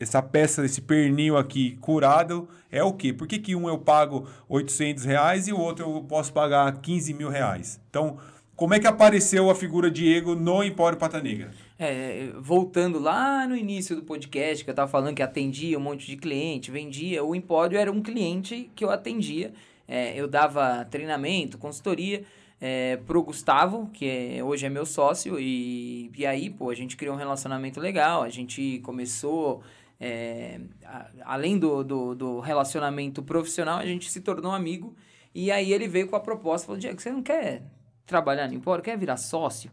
[0.00, 3.12] Essa peça, esse pernil aqui curado é o quê?
[3.12, 7.12] Por que, que um eu pago 800 reais e o outro eu posso pagar 15
[7.12, 7.78] mil reais?
[7.90, 8.18] Então,
[8.56, 11.50] como é que apareceu a figura Diego no Empório Pata Negra?
[11.78, 16.06] É, voltando lá no início do podcast, que eu estava falando que atendia um monte
[16.06, 19.52] de cliente, vendia, o Empório era um cliente que eu atendia.
[19.86, 22.24] É, eu dava treinamento, consultoria
[22.60, 24.06] é, pro Gustavo, que
[24.36, 28.22] é, hoje é meu sócio, e, e aí, pô, a gente criou um relacionamento legal,
[28.22, 29.62] a gente começou.
[30.00, 34.94] É, a, além do, do, do, relacionamento profissional, a gente se tornou amigo.
[35.34, 37.62] E aí ele veio com a proposta, falou, Diego, você não quer
[38.06, 39.70] trabalhar no Empório, quer virar sócio?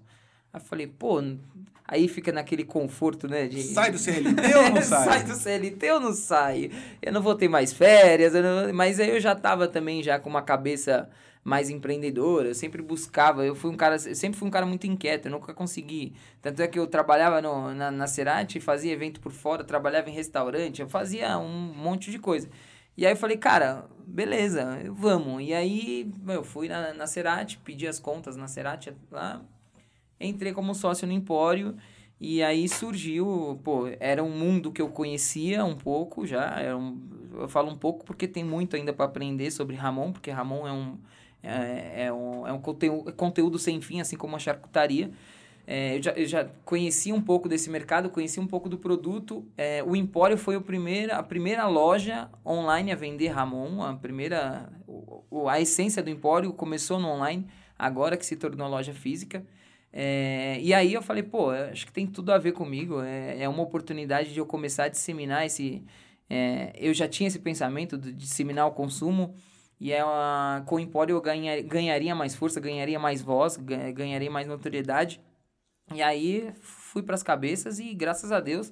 [0.51, 1.21] Aí eu falei, pô,
[1.87, 3.47] Aí fica naquele conforto, né?
[3.47, 3.61] De...
[3.61, 5.05] Sai do CLT ou não sai?
[5.05, 6.71] sai do CLT ou não sai?
[6.99, 8.73] Eu não vou ter mais férias, não...
[8.73, 11.07] mas aí eu já tava também já com uma cabeça
[11.45, 15.27] mais empreendedora, eu sempre buscava, eu fui um cara, sempre fui um cara muito inquieto,
[15.27, 16.15] eu nunca consegui.
[16.41, 20.13] Tanto é que eu trabalhava no, na, na Cerati, fazia evento por fora, trabalhava em
[20.13, 22.49] restaurante, eu fazia um monte de coisa.
[22.97, 25.43] E aí eu falei, cara, beleza, vamos.
[25.43, 29.39] E aí eu fui na, na Cerati, pedi as contas na Cerati lá,
[30.19, 31.77] entrei como sócio no Empório
[32.19, 36.99] e aí surgiu, pô, era um mundo que eu conhecia um pouco já, um,
[37.33, 40.71] eu falo um pouco porque tem muito ainda para aprender sobre Ramon, porque Ramon é
[40.71, 40.97] um,
[41.45, 45.11] é, é um, é um conteúdo, conteúdo sem fim, assim como a charcutaria.
[45.67, 49.47] É, eu, já, eu já conheci um pouco desse mercado, conheci um pouco do produto.
[49.57, 54.69] É, o Empório foi o primeiro, a primeira loja online a vender Ramon, a primeira,
[54.87, 59.43] o, a essência do Empório começou no online, agora que se tornou loja física.
[59.91, 63.01] É, e aí eu falei, pô, acho que tem tudo a ver comigo.
[63.01, 65.83] É, é uma oportunidade de eu começar a disseminar esse.
[66.29, 69.33] É, eu já tinha esse pensamento de disseminar o consumo.
[69.79, 74.31] E é uma, com o Empório eu ganha, ganharia mais força, ganharia mais voz, ganharia
[74.31, 75.21] mais notoriedade.
[75.93, 78.71] E aí fui para as cabeças e graças a Deus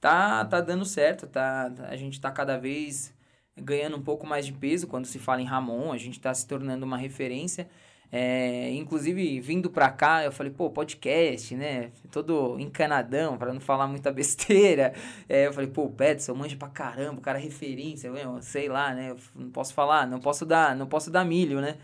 [0.00, 1.26] tá, tá dando certo.
[1.26, 3.14] Tá, a gente tá cada vez
[3.56, 5.92] ganhando um pouco mais de peso quando se fala em Ramon.
[5.92, 7.68] A gente está se tornando uma referência.
[8.10, 11.90] É, inclusive, vindo pra cá, eu falei, pô, podcast, né?
[12.10, 14.94] Todo encanadão, para não falar muita besteira.
[15.28, 18.94] É, eu falei, pô, o manja pra caramba, o cara é referência, eu, sei lá,
[18.94, 19.10] né?
[19.10, 21.76] Eu não posso falar, não posso dar, não posso dar milho, né?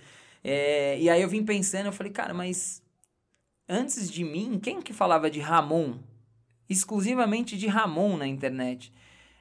[0.43, 2.83] É, e aí eu vim pensando, eu falei, cara, mas
[3.69, 5.99] antes de mim, quem que falava de Ramon?
[6.69, 8.93] Exclusivamente de Ramon na internet.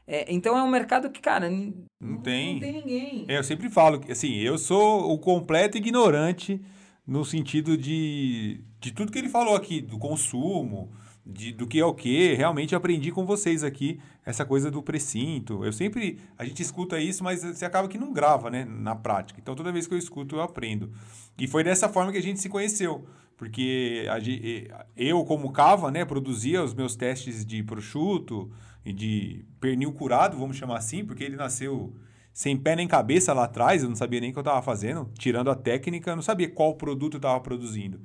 [0.06, 2.54] É, então é um mercado que, cara, não tem.
[2.54, 3.26] Não tem ninguém.
[3.28, 6.62] É, eu sempre falo que, assim, eu sou o completo ignorante
[7.06, 10.92] no sentido de, de tudo que ele falou aqui, do consumo,
[11.26, 12.34] de, do que é o que.
[12.34, 15.64] Realmente aprendi com vocês aqui essa coisa do precinto.
[15.64, 16.20] Eu sempre.
[16.38, 18.66] A gente escuta isso, mas você acaba que não grava, né?
[18.66, 19.40] Na prática.
[19.42, 20.92] Então toda vez que eu escuto, eu aprendo.
[21.38, 23.06] E foi dessa forma que a gente se conheceu.
[23.38, 28.52] Porque a, eu, como cava, né, produzia os meus testes de prosciutto
[28.86, 31.94] e de pernil curado, vamos chamar assim, porque ele nasceu
[32.34, 35.10] sem pé nem cabeça lá atrás, eu não sabia nem o que eu estava fazendo,
[35.18, 38.02] tirando a técnica, eu não sabia qual produto eu estava produzindo.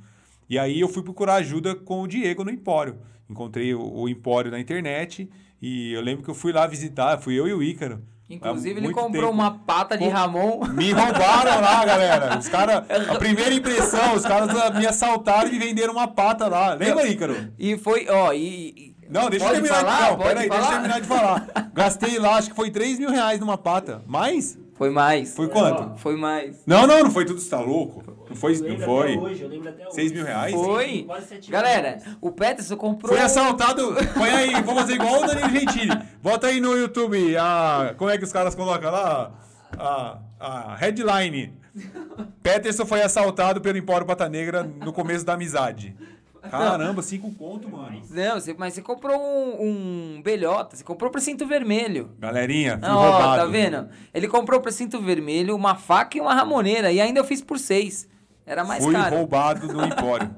[0.48, 2.98] E aí eu fui procurar ajuda com o Diego no Empório.
[3.28, 5.28] Encontrei o, o Empório na internet
[5.60, 8.02] e eu lembro que eu fui lá visitar, fui eu e o Ícaro.
[8.30, 9.32] Inclusive, ele comprou tempo.
[9.32, 10.60] uma pata de Ramon.
[10.74, 12.38] Me roubaram lá, galera.
[12.38, 16.74] Os caras, a primeira impressão, os caras me assaltaram e venderam uma pata lá.
[16.74, 17.52] Lembra, Ícaro?
[17.58, 18.94] E foi, ó, e.
[19.08, 19.96] Não, deixa eu terminar falar?
[19.96, 21.70] de, não, peraí, deixa eu terminar de falar.
[21.72, 24.02] Gastei lá, acho que foi 3 mil reais numa pata.
[24.06, 24.58] Mais?
[24.74, 25.34] Foi mais.
[25.34, 25.98] Foi quanto?
[25.98, 26.62] Foi mais.
[26.64, 28.04] Não, não, não foi tudo, você tá louco?
[28.28, 29.16] Não foi, não foi.
[29.16, 29.94] Hoje, eu lembro até hoje.
[29.94, 30.54] 6 mil reais?
[30.54, 31.06] Foi.
[31.48, 33.12] Galera, o Peterson comprou.
[33.12, 33.94] Foi assaltado.
[34.14, 35.98] Põe aí, vamos fazer igual o Danilo Gentili.
[36.22, 37.94] Bota aí no YouTube a.
[37.96, 39.32] Como é que os caras colocam lá?
[39.76, 41.54] A, a headline.
[42.42, 45.96] Peterson foi assaltado pelo Empório Pata Negra no começo da amizade.
[46.50, 48.00] Caramba, cinco conto, mano.
[48.10, 52.10] Não, você, mas você comprou um, um belhota, você comprou precinto vermelho.
[52.18, 53.88] Galerinha, fui Ó, tá vendo?
[54.12, 56.92] Ele comprou precinto vermelho, uma faca e uma ramoneira.
[56.92, 58.08] E ainda eu fiz por seis.
[58.46, 59.10] Era mais fui caro.
[59.10, 60.30] Fui roubado no empório.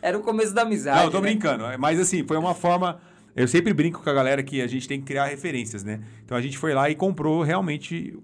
[0.00, 0.98] Era o começo da amizade.
[0.98, 1.30] Não, eu tô né?
[1.30, 1.64] brincando.
[1.78, 3.00] Mas assim, foi uma forma...
[3.34, 6.00] Eu sempre brinco com a galera que a gente tem que criar referências, né?
[6.24, 8.14] Então a gente foi lá e comprou realmente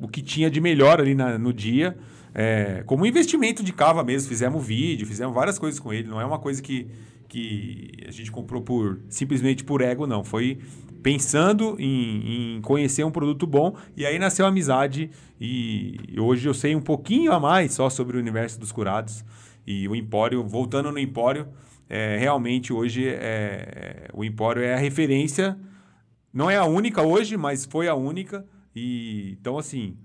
[0.00, 1.96] o que tinha de melhor ali na, no dia
[2.34, 4.28] é, como investimento de cava mesmo.
[4.28, 6.08] Fizemos vídeo, fizemos várias coisas com ele.
[6.08, 6.88] Não é uma coisa que,
[7.28, 10.24] que a gente comprou por simplesmente por ego, não.
[10.24, 10.58] Foi
[11.02, 15.10] pensando em, em conhecer um produto bom e aí nasceu a amizade.
[15.40, 19.24] E hoje eu sei um pouquinho a mais só sobre o universo dos curados.
[19.66, 21.46] E o Empório, voltando no Empório,
[21.88, 25.56] é, realmente hoje é, o Empório é a referência.
[26.32, 28.44] Não é a única hoje, mas foi a única.
[28.74, 29.96] E então, assim,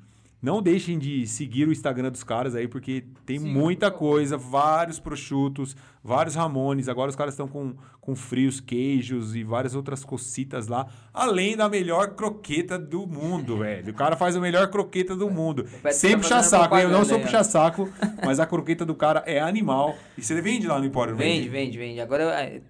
[0.42, 5.00] não deixem de seguir o Instagram dos caras aí, porque tem Sim, muita coisa, vários
[5.00, 6.88] prosciutos, vários ramones.
[6.88, 7.74] Agora os caras estão com,
[8.10, 10.88] com frios queijos e várias outras cocitas lá.
[11.14, 13.92] Além da melhor croqueta do mundo, velho.
[13.92, 15.68] O cara faz a melhor croqueta do mundo.
[15.92, 17.88] Sem puxar saco, eu não sou puxar saco,
[18.26, 19.96] mas a croqueta do cara é animal.
[20.18, 21.48] E você vende lá no Empório, vende?
[21.48, 22.02] Vende, vende, vende.
[22.02, 22.62] Agora, é,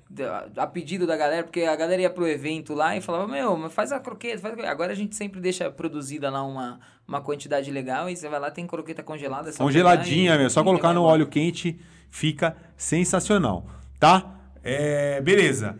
[0.58, 3.94] a pedido da galera, porque a galera ia pro evento lá e falava, meu, faz
[3.94, 4.74] a croqueta, faz a croqueta.
[4.74, 8.52] Agora a gente sempre deixa produzida lá uma uma quantidade legal e você vai lá,
[8.52, 9.52] tem croqueta congelada.
[9.54, 10.48] Congeladinha, meu.
[10.48, 11.80] Só colocar no óleo quente,
[12.12, 13.66] fica sensacional,
[14.00, 14.39] tá?
[14.64, 15.78] É, beleza.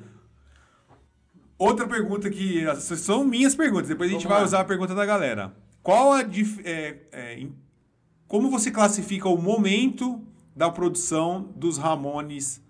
[1.58, 2.64] Outra pergunta que...
[2.78, 4.46] São minhas perguntas, depois a gente Vamos vai lá.
[4.46, 5.54] usar a pergunta da galera.
[5.84, 6.22] Qual a...
[6.22, 7.48] É, é,
[8.28, 10.22] como você classifica o momento
[10.56, 12.62] da produção dos ramones,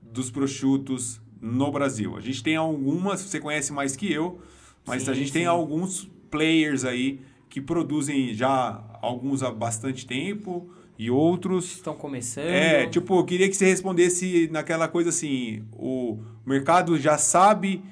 [0.00, 2.16] dos prosciutos no Brasil?
[2.16, 4.40] A gente tem algumas, você conhece mais que eu,
[4.86, 5.32] mas sim, a gente sim.
[5.34, 12.48] tem alguns players aí que produzem já alguns há bastante tempo e outros estão começando.
[12.48, 17.84] É, tipo, eu queria que você respondesse naquela coisa assim, o mercado já sabe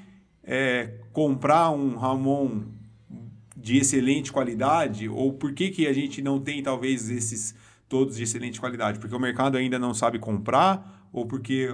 [0.43, 2.63] é, comprar um Ramon
[3.57, 7.55] de excelente qualidade ou por que, que a gente não tem talvez esses
[7.89, 8.99] todos de excelente qualidade?
[8.99, 11.67] Porque o mercado ainda não sabe comprar ou porque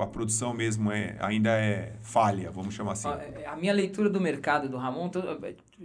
[0.00, 3.08] a produção mesmo é, ainda é falha, vamos chamar assim?
[3.08, 5.08] É, a minha leitura do mercado do Ramon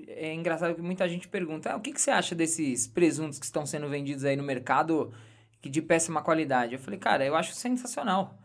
[0.07, 3.45] é engraçado que muita gente pergunta: ah, o que, que você acha desses presuntos que
[3.45, 5.14] estão sendo vendidos aí no mercado
[5.61, 6.74] que de péssima qualidade?
[6.74, 8.36] Eu falei, cara, eu acho sensacional.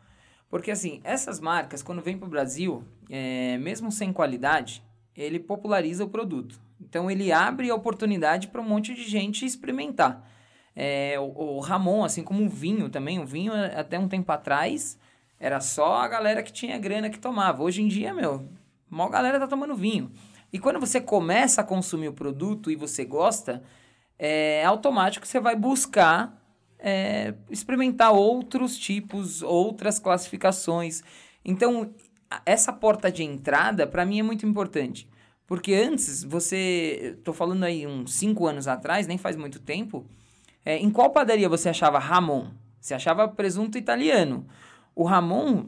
[0.51, 4.83] Porque assim, essas marcas, quando vêm para o Brasil, é, mesmo sem qualidade,
[5.16, 6.61] ele populariza o produto.
[6.79, 10.31] Então ele abre a oportunidade para um monte de gente experimentar.
[10.81, 14.97] É, o, o, Ramon, assim como o vinho também, o vinho até um tempo atrás
[15.41, 17.64] era só a galera que tinha grana que tomava.
[17.64, 18.49] Hoje em dia, meu,
[18.89, 20.09] mal galera tá tomando vinho.
[20.53, 23.61] E quando você começa a consumir o produto e você gosta,
[24.16, 26.41] é automático você vai buscar
[26.79, 31.03] é, experimentar outros tipos, outras classificações.
[31.45, 31.93] Então,
[32.47, 35.09] essa porta de entrada, para mim, é muito importante.
[35.45, 37.18] Porque antes, você.
[37.24, 40.07] Tô falando aí uns 5 anos atrás, nem faz muito tempo
[40.69, 42.49] é, em qual padaria você achava Ramon?
[42.79, 44.47] Você achava presunto italiano.
[44.95, 45.64] O Ramon,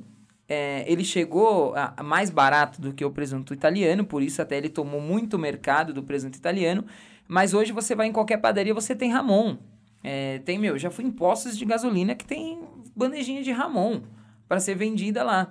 [0.46, 4.58] é, ele chegou a, a, mais barato do que o presunto italiano, por isso até
[4.58, 6.84] ele tomou muito mercado do presunto italiano.
[7.26, 9.56] Mas hoje você vai em qualquer padaria, você tem Ramon.
[10.04, 12.60] É, tem, meu, já fui em postos de gasolina que tem
[12.94, 14.02] bandejinha de Ramon
[14.46, 15.50] para ser vendida lá.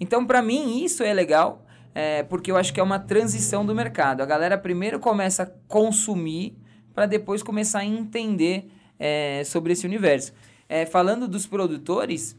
[0.00, 1.66] Então, para mim, isso é legal.
[1.94, 4.22] é, porque eu acho que é uma transição do mercado.
[4.22, 6.56] A galera primeiro começa a consumir
[6.94, 10.32] para depois começar a entender é, sobre esse universo.
[10.68, 12.36] É, falando dos produtores,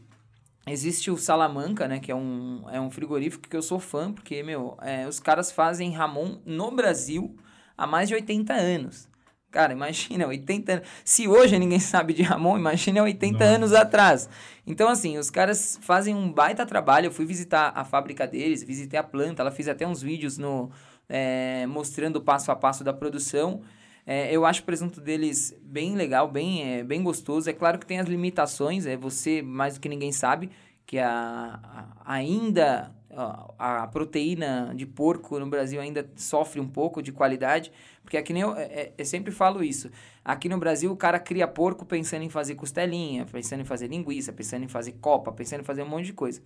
[0.66, 4.42] existe o Salamanca, né, que é um, é um frigorífico que eu sou fã, porque,
[4.42, 7.34] meu, é, os caras fazem Ramon no Brasil
[7.76, 9.08] há mais de 80 anos.
[9.50, 10.88] Cara, imagina, 80 anos.
[11.02, 13.44] Se hoje ninguém sabe de Ramon, imagina 80 Nossa.
[13.44, 14.28] anos atrás.
[14.66, 17.06] Então, assim, os caras fazem um baita trabalho.
[17.06, 20.70] Eu fui visitar a fábrica deles, visitei a planta, ela fez até uns vídeos no,
[21.08, 23.62] é, mostrando o passo a passo da produção.
[24.10, 27.50] É, eu acho o presunto deles bem legal, bem, é, bem gostoso.
[27.50, 30.48] É claro que tem as limitações, é você mais do que ninguém sabe
[30.86, 37.02] que a, a ainda a, a, proteína de porco no Brasil ainda sofre um pouco
[37.02, 37.70] de qualidade,
[38.02, 39.90] porque aqui nem eu, é, é, eu sempre falo isso.
[40.24, 44.32] Aqui no Brasil o cara cria porco pensando em fazer costelinha, pensando em fazer linguiça,
[44.32, 46.40] pensando em fazer copa, pensando em fazer um monte de coisa.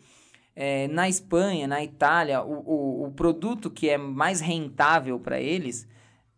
[0.56, 5.86] É, na Espanha, na Itália, o, o, o produto que é mais rentável para eles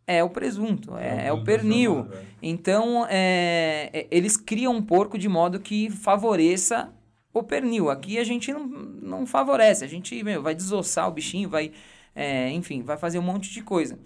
[0.06, 2.08] é o presunto, é, é, é o pernil.
[2.42, 6.92] Então, é, é, eles criam um porco de modo que favoreça
[7.32, 7.90] o pernil.
[7.90, 11.72] Aqui a gente não, não favorece, a gente meu, vai desossar o bichinho, vai,
[12.14, 13.98] é, enfim, vai fazer um monte de coisa.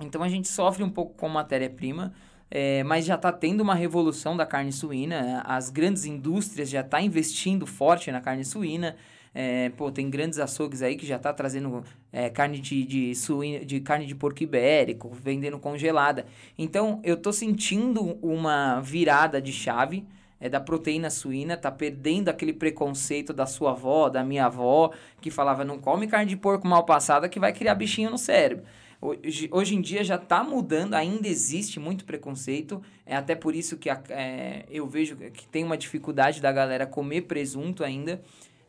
[0.00, 2.12] Então a gente sofre um pouco com matéria-prima,
[2.50, 5.42] é, mas já está tendo uma revolução da carne suína.
[5.46, 8.96] As grandes indústrias já estão tá investindo forte na carne suína.
[9.34, 11.82] É, pô, tem grandes açougues aí que já tá trazendo
[12.12, 16.24] é, carne de, de, suína, de carne de porco ibérico, vendendo congelada.
[16.56, 20.06] Então, eu tô sentindo uma virada de chave
[20.40, 25.30] é, da proteína suína, tá perdendo aquele preconceito da sua avó, da minha avó, que
[25.30, 28.64] falava não come carne de porco mal passada que vai criar bichinho no cérebro.
[29.00, 33.76] Hoje, hoje em dia já está mudando, ainda existe muito preconceito, é até por isso
[33.76, 38.22] que a, é, eu vejo que tem uma dificuldade da galera comer presunto ainda.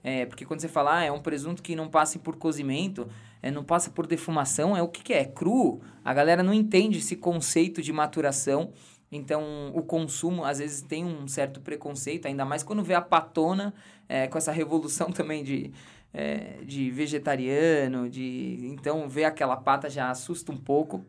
[0.08, 3.10] É, porque quando você fala, ah, é um presunto que não passa por cozimento,
[3.42, 5.22] é, não passa por defumação, é o que, que é?
[5.22, 5.82] É cru.
[6.04, 8.72] A galera não entende esse conceito de maturação.
[9.12, 13.74] Então, o consumo, às vezes, tem um certo preconceito, ainda mais quando vê a patona,
[14.08, 15.72] é, com essa revolução também de,
[16.14, 18.60] é, de vegetariano, de...
[18.62, 21.04] Então, ver aquela pata já assusta um pouco.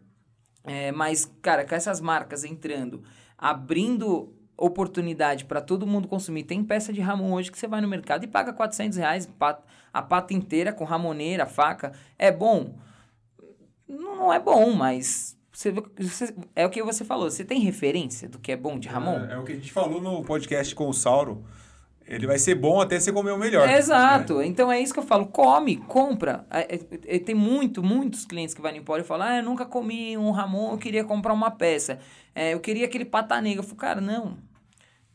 [0.64, 3.02] É, mas, cara, com essas marcas entrando,
[3.36, 6.44] abrindo oportunidade para todo mundo consumir.
[6.44, 9.28] Tem peça de Ramon hoje que você vai no mercado e paga 400 reais
[9.92, 11.92] a pata inteira com ramoneira, faca.
[12.18, 12.74] É bom?
[13.88, 17.30] Não é bom, mas você, você, é o que você falou.
[17.30, 19.24] Você tem referência do que é bom de Ramon?
[19.26, 21.44] É, é o que a gente falou no podcast com o Sauro.
[22.08, 23.68] Ele vai ser bom até você comer o melhor.
[23.68, 24.40] exato.
[24.40, 24.46] É.
[24.46, 25.26] Então é isso que eu falo.
[25.26, 26.46] Come, compra.
[26.50, 29.42] É, é, é, tem muito, muitos clientes que vão no Empório e falam: Ah, eu
[29.42, 31.98] nunca comi um Ramon, eu queria comprar uma peça.
[32.34, 33.60] É, eu queria aquele pata negra.
[33.60, 34.36] Eu falo, cara, não.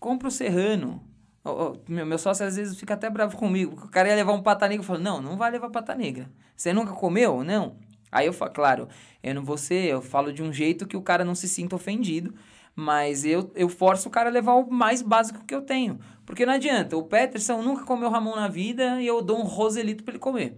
[0.01, 0.99] Compra o Serrano.
[1.45, 3.75] Oh, oh, meu, meu sócio às vezes fica até bravo comigo.
[3.85, 4.81] O cara ia levar um pata negra.
[4.81, 6.27] Eu falo: Não, não vai levar pata negra.
[6.57, 7.43] Você nunca comeu?
[7.43, 7.75] Não.
[8.11, 8.87] Aí eu falo, claro,
[9.23, 11.75] eu não vou ser, eu falo de um jeito que o cara não se sinta
[11.75, 12.33] ofendido.
[12.75, 15.99] Mas eu, eu forço o cara a levar o mais básico que eu tenho.
[16.25, 20.03] Porque não adianta, o Peterson nunca comeu Ramon na vida e eu dou um roselito
[20.03, 20.57] para ele comer.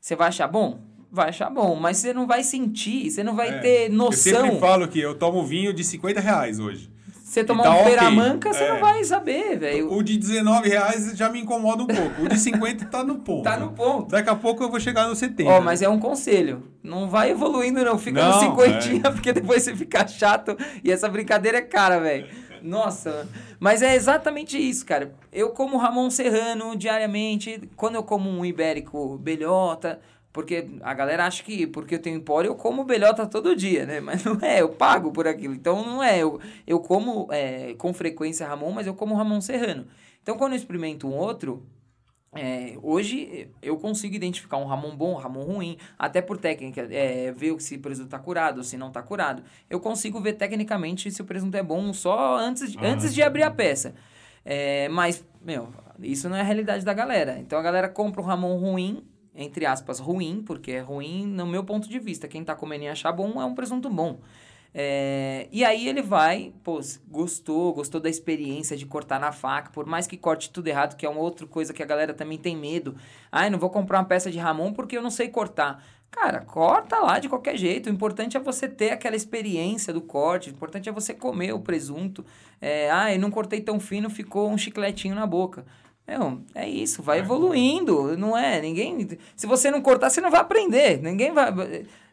[0.00, 0.80] Você vai achar bom?
[1.10, 4.32] Vai achar bom, mas você não vai sentir, você não vai é, ter noção.
[4.32, 6.90] Eu sempre falo que eu tomo vinho de 50 reais hoje.
[7.36, 7.90] Você tomar tá um okay.
[7.90, 8.68] peramanca, você é.
[8.72, 9.92] não vai saber, velho.
[9.92, 12.22] O de 19 reais já me incomoda um pouco.
[12.22, 13.44] O de 50 tá no ponto.
[13.44, 14.10] tá no ponto.
[14.10, 15.50] Daqui a pouco eu vou chegar no 70.
[15.50, 16.62] Ó, mas é um conselho.
[16.82, 17.98] Não vai evoluindo, não.
[17.98, 19.10] Fica não, no 50, é.
[19.12, 22.26] porque depois você fica chato e essa brincadeira é cara, velho.
[22.62, 23.28] Nossa,
[23.60, 25.12] mas é exatamente isso, cara.
[25.30, 30.00] Eu como Ramon Serrano diariamente, quando eu como um ibérico belhota,
[30.36, 34.00] porque a galera acha que porque eu tenho empório eu como belhota todo dia, né?
[34.00, 35.54] Mas não é, eu pago por aquilo.
[35.54, 39.86] Então não é, eu, eu como é, com frequência Ramon, mas eu como Ramon Serrano.
[40.22, 41.66] Então quando eu experimento um outro,
[42.34, 47.32] é, hoje eu consigo identificar um Ramon bom, um Ramon ruim, até por técnica, é,
[47.32, 49.42] ver se o presunto está curado ou se não está curado.
[49.70, 53.22] Eu consigo ver tecnicamente se o presunto é bom só antes, de, ah, antes de
[53.22, 53.94] abrir a peça.
[54.44, 57.38] É, mas, meu, isso não é a realidade da galera.
[57.38, 59.02] Então a galera compra o Ramon ruim
[59.36, 62.26] entre aspas, ruim, porque é ruim no meu ponto de vista.
[62.26, 64.18] Quem tá comendo e achar bom é um presunto bom.
[64.78, 66.78] É, e aí ele vai, pô,
[67.08, 71.06] gostou, gostou da experiência de cortar na faca, por mais que corte tudo errado, que
[71.06, 72.94] é uma outra coisa que a galera também tem medo.
[73.32, 75.82] Ai, não vou comprar uma peça de Ramon porque eu não sei cortar.
[76.10, 77.88] Cara, corta lá de qualquer jeito.
[77.88, 80.50] O importante é você ter aquela experiência do corte.
[80.50, 82.24] O importante é você comer o presunto.
[82.60, 85.64] É, ai, não cortei tão fino, ficou um chicletinho na boca.
[86.06, 88.60] Meu, é isso, vai evoluindo, não é?
[88.60, 89.18] Ninguém.
[89.34, 91.02] Se você não cortar, você não vai aprender.
[91.02, 91.52] Ninguém vai.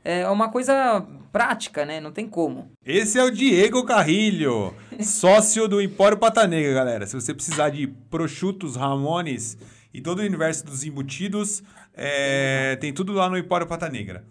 [0.04, 2.00] É uma coisa prática, né?
[2.00, 2.72] Não tem como.
[2.86, 7.06] Esse é o Diego Carrilho, sócio do Empório Pata Negra, galera.
[7.06, 9.58] Se você precisar de prosciutos, ramones
[9.94, 11.64] e todo o universo dos embutidos.
[11.96, 14.26] É, tem tudo lá no Empório Pata Negra.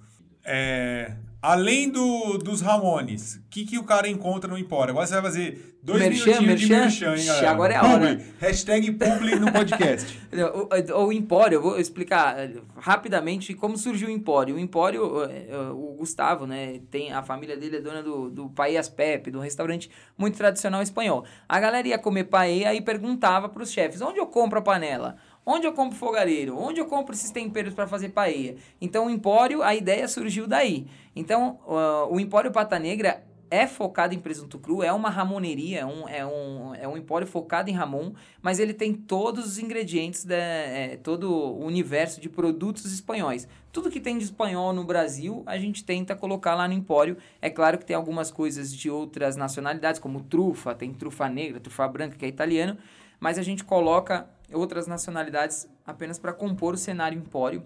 [0.45, 4.93] É, além do, dos Ramones, o que, que o cara encontra no Empório?
[4.93, 7.11] Agora você vai fazer dois Merchan, minutinhos de merchan.
[7.11, 7.51] merchan, hein, galera?
[7.51, 8.17] agora é a hora.
[8.17, 10.23] Publi, hashtag publi no podcast.
[10.33, 14.55] O, o, o Empório, eu vou explicar eh, rapidamente como surgiu o Empório.
[14.55, 18.49] O Empório, eh, eh, o Gustavo, né, tem, a família dele é dona do, do
[18.49, 21.25] Paellas Pepe, do restaurante muito tradicional espanhol.
[21.47, 25.17] A galera ia comer paella e perguntava para os chefes, onde eu compro a panela?
[25.45, 26.57] Onde eu compro fogareiro?
[26.57, 28.57] Onde eu compro esses temperos para fazer paella?
[28.81, 30.87] Então, o Empório, a ideia surgiu daí.
[31.17, 35.85] Então, uh, o Empório Pata Negra é focado em presunto cru, é uma ramoneria, é
[35.85, 40.25] um, é um, é um empório focado em ramon, mas ele tem todos os ingredientes,
[40.25, 43.47] da, é, todo o universo de produtos espanhóis.
[43.71, 47.19] Tudo que tem de espanhol no Brasil, a gente tenta colocar lá no empório.
[47.43, 51.87] É claro que tem algumas coisas de outras nacionalidades, como trufa, tem trufa negra, trufa
[51.87, 52.79] branca, que é italiano,
[53.21, 57.65] mas a gente coloca outras nacionalidades apenas para compor o cenário empório.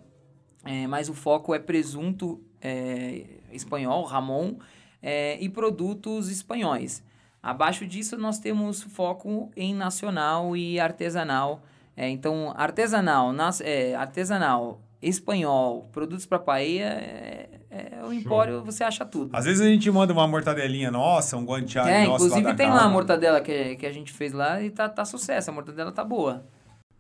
[0.64, 4.56] É, mas o foco é presunto é, espanhol, ramon,
[5.00, 7.04] é, e produtos espanhóis.
[7.42, 11.62] Abaixo disso, nós temos foco em nacional e artesanal.
[11.96, 18.82] É, então, artesanal, nas, é, artesanal, espanhol, produtos para paella, é, é, o empório você
[18.82, 19.34] acha tudo.
[19.34, 22.56] Às vezes a gente manda uma mortadelinha nossa, um guanciale É, nosso inclusive lá da
[22.56, 25.52] tem lá a mortadela que, que a gente fez lá e tá, tá sucesso, a
[25.52, 26.44] mortadela tá boa.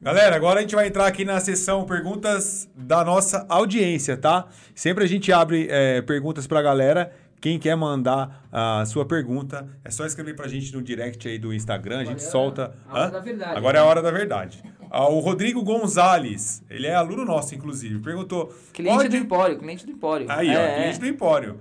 [0.00, 4.46] Galera, agora a gente vai entrar aqui na sessão perguntas da nossa audiência, tá?
[4.74, 7.10] Sempre a gente abre é, perguntas pra galera.
[7.40, 11.52] Quem quer mandar a sua pergunta, é só escrever pra gente no direct aí do
[11.52, 12.74] Instagram, a gente Agora é solta.
[12.88, 13.10] a hora Hã?
[13.10, 13.56] da verdade.
[13.58, 14.62] Agora é a hora da verdade.
[14.90, 18.54] Ah, o Rodrigo Gonzalez, ele é aluno nosso, inclusive, perguntou.
[18.72, 20.26] Cliente qual do a empório, cliente do empório.
[20.28, 21.58] Aí, É, ó, cliente do Empório.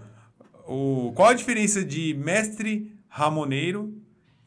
[0.67, 3.93] O, qual a diferença de mestre ramoneiro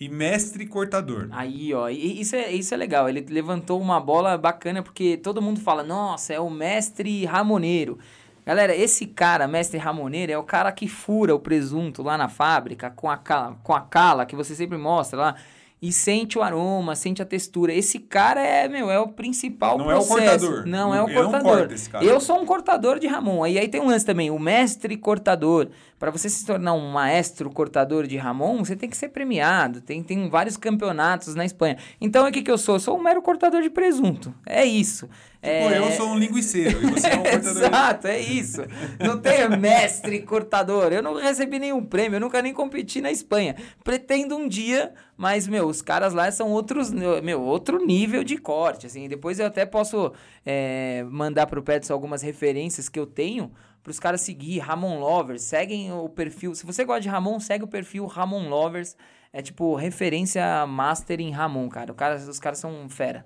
[0.01, 1.28] e mestre cortador?
[1.32, 3.09] Aí, ó, isso é, isso é legal.
[3.09, 7.99] Ele levantou uma bola bacana porque todo mundo fala, nossa, é o mestre ramoneiro.
[8.46, 12.90] Galera, esse cara, mestre ramoneiro, é o cara que fura o presunto lá na fábrica
[12.90, 15.34] com a cala, com a cala que você sempre mostra lá.
[15.80, 17.72] E sente o aroma, sente a textura.
[17.72, 20.44] Esse cara é, meu, é o principal Não é o processo.
[20.46, 20.66] cortador.
[20.66, 21.68] Não, Não- é o cortador.
[22.03, 23.46] Eu sou um cortador de Ramon.
[23.46, 25.68] E aí tem um lance também, o mestre cortador.
[25.99, 29.80] Para você se tornar um maestro cortador de Ramon, você tem que ser premiado.
[29.80, 31.76] Tem, tem vários campeonatos na Espanha.
[32.01, 32.76] Então, o que, que eu sou?
[32.76, 34.32] Eu sou um mero cortador de presunto.
[34.46, 35.07] É isso.
[35.07, 35.78] Tipo, é...
[35.78, 37.64] eu sou um linguiceiro e você é um cortador.
[37.64, 38.62] Exato, é isso.
[39.01, 40.92] Não tem mestre cortador.
[40.92, 43.57] Eu não recebi nenhum prêmio, eu nunca nem competi na Espanha.
[43.82, 48.86] Pretendo um dia, mas, meu, os caras lá são outros, meu, outro nível de corte,
[48.86, 49.09] assim.
[49.09, 50.12] Depois eu até posso
[50.44, 53.51] é, mandar pro Petson algumas referências que eu tenho
[53.83, 54.59] para os caras seguir.
[54.59, 56.55] Ramon Lovers, seguem o perfil.
[56.55, 58.97] Se você gosta de Ramon, segue o perfil Ramon Lovers.
[59.33, 61.93] É tipo referência master em Ramon, cara.
[61.93, 63.24] O cara os caras são fera.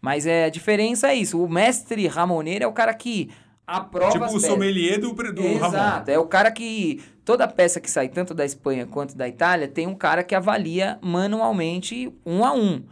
[0.00, 1.42] Mas é, a diferença é isso.
[1.42, 3.30] O mestre ramoneiro é o cara que
[3.66, 5.66] aprova Tipo as o sommelier do, do Ramon.
[5.66, 6.10] Exato.
[6.10, 7.02] É o cara que...
[7.24, 10.98] Toda peça que sai, tanto da Espanha quanto da Itália, tem um cara que avalia
[11.02, 12.82] manualmente um a um.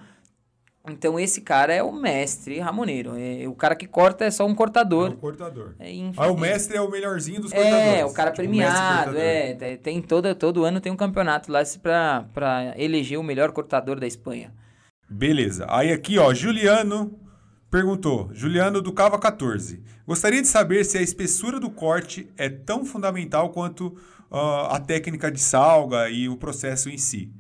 [0.89, 3.15] Então, esse cara é o mestre ramoneiro.
[3.17, 5.11] É, o cara que corta é só um É cortador.
[5.11, 5.75] o cortador.
[5.79, 5.91] É.
[6.17, 7.85] Ah, o mestre é o melhorzinho dos cortadores.
[7.99, 9.21] É, o cara Tipo, premiado, mestre cortador.
[9.21, 9.77] é.
[9.77, 11.63] Tem- toda, todo ano tem um campeonato lá
[12.33, 14.53] pra eleger o melhor cortador da Espanha.
[15.09, 15.67] Beleza.
[15.69, 17.19] Aí aqui, ó, Juliano
[17.71, 18.31] perguntou.
[18.33, 19.83] Juliano do Cava 14.
[20.07, 23.97] Gostaria de saber se a espessura do corte é tão fundamental quanto
[24.31, 27.31] ah, a técnica de salga e o processo em si.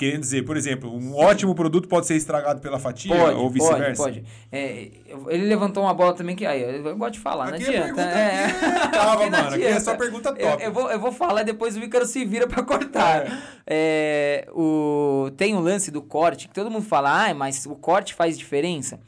[0.00, 3.52] Querendo dizer, por exemplo, um ótimo produto pode ser estragado pela fatia Pode, ou pode,
[3.52, 4.02] vice-versa?
[4.02, 4.24] pode.
[4.50, 7.70] É, eu- ele levantou uma bola também que aí, eu, gosto de falar, Aqui não
[7.72, 8.00] é adianta.
[8.00, 8.44] é.
[8.44, 9.48] é tava, Aqui mano.
[9.48, 9.80] Aqui é adianta.
[9.80, 10.42] só pergunta top.
[10.62, 13.60] Eu, eu vou, eu vou falar, depois o Ícaro se vira pra cortar.
[13.66, 18.14] É, o, tem o lance do corte, que todo mundo fala, ah, mas o corte
[18.14, 18.98] faz diferença.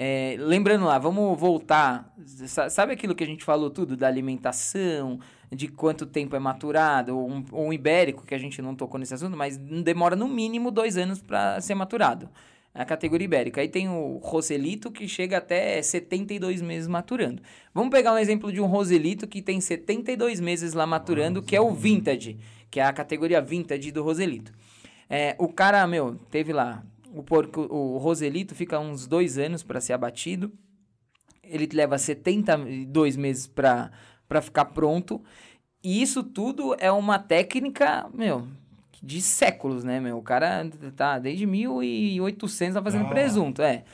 [0.00, 2.10] É, lembrando lá, vamos voltar.
[2.46, 5.18] Sa- Sabe aquilo que a gente falou tudo da alimentação,
[5.50, 9.36] de quanto tempo é maturado, um, um ibérico, que a gente não tocou nesse assunto,
[9.36, 12.28] mas demora no mínimo dois anos para ser maturado.
[12.74, 13.60] É A categoria ibérica.
[13.60, 17.42] Aí tem o Roselito, que chega até 72 meses maturando.
[17.74, 21.60] Vamos pegar um exemplo de um Roselito que tem 72 meses lá maturando, que é
[21.60, 22.38] o Vintage,
[22.70, 24.52] que é a categoria Vintage do Roselito.
[25.08, 26.84] É, o cara, meu, teve lá.
[27.14, 30.52] O, porco, o Roselito fica uns dois anos para ser abatido.
[31.42, 33.90] Ele leva 72 meses para
[34.40, 35.22] ficar pronto.
[35.82, 38.46] E isso tudo é uma técnica, meu,
[39.02, 40.18] de séculos, né, meu?
[40.18, 43.08] O cara tá desde 1800 tá fazendo Ah.
[43.10, 43.84] presunto, é.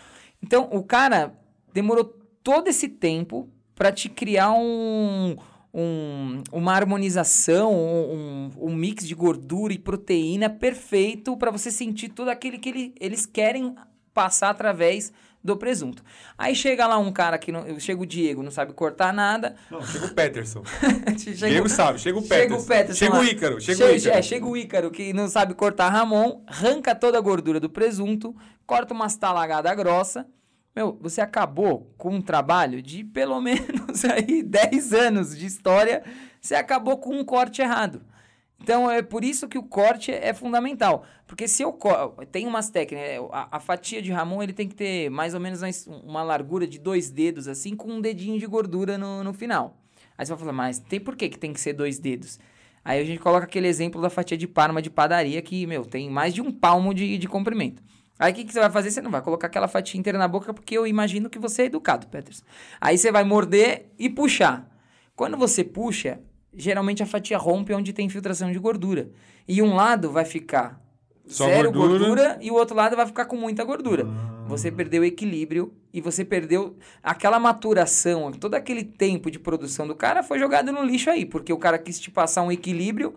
[0.43, 1.35] Então, o cara
[1.72, 2.05] demorou
[2.43, 5.37] todo esse tempo para te criar um,
[5.72, 12.28] um- uma harmonização, um, um mix de gordura e proteína perfeito para você sentir tudo
[12.30, 13.74] aquilo que ele- eles querem
[14.12, 15.12] passar através
[15.45, 16.03] do presunto.
[16.38, 17.78] Aí chega lá um cara que não.
[17.78, 19.55] Chega o Diego, não sabe cortar nada.
[19.70, 20.62] Não, chega o Peterson.
[21.18, 22.49] chega, Diego sabe, chega o Peterson.
[22.49, 22.95] Chega o Peterson.
[22.95, 24.16] Chega o Ícaro, chega, chega, o Ícaro.
[24.16, 28.34] É, chega o Ícaro que não sabe cortar Ramon, arranca toda a gordura do presunto,
[28.66, 30.26] corta umas talagadas grossa.
[30.74, 36.03] Meu, você acabou com um trabalho de pelo menos aí 10 anos de história,
[36.40, 38.03] você acabou com um corte errado.
[38.65, 41.05] Então é por isso que o corte é fundamental.
[41.27, 41.79] Porque se eu
[42.33, 45.41] tem umas técnicas, né, a, a, fatia de Ramon ele tem que ter mais ou
[45.41, 49.77] menos uma largura de dois dedos, assim, com um dedinho de gordura no, no final.
[50.17, 52.39] Aí você vai falar, mas tem por que, que tem que ser dois dedos?
[52.83, 56.09] Aí a gente coloca aquele exemplo da fatia de parma de padaria que, meu, tem
[56.09, 57.83] mais de um palmo de, de comprimento.
[58.19, 58.91] Aí o que, que você vai fazer?
[58.91, 61.67] Você não vai colocar aquela fatia inteira na boca porque eu imagino que você é
[61.67, 62.45] educado, Peterson.
[62.81, 64.67] Aí você vai morder e puxar.
[65.15, 66.19] Quando você puxa,
[66.57, 69.11] geralmente a fatia rompe onde tem infiltração de gordura.
[69.47, 70.81] E um lado vai ficar
[71.27, 71.99] Só zero gordura.
[71.99, 72.39] gordura.
[72.41, 74.07] e o outro lado vai ficar com muita gordura.
[74.07, 74.45] Ah.
[74.47, 79.95] Você perdeu o equilíbrio e você perdeu aquela maturação, todo aquele tempo de produção do
[79.95, 83.15] cara foi jogado no lixo aí, porque o cara quis te passar um equilíbrio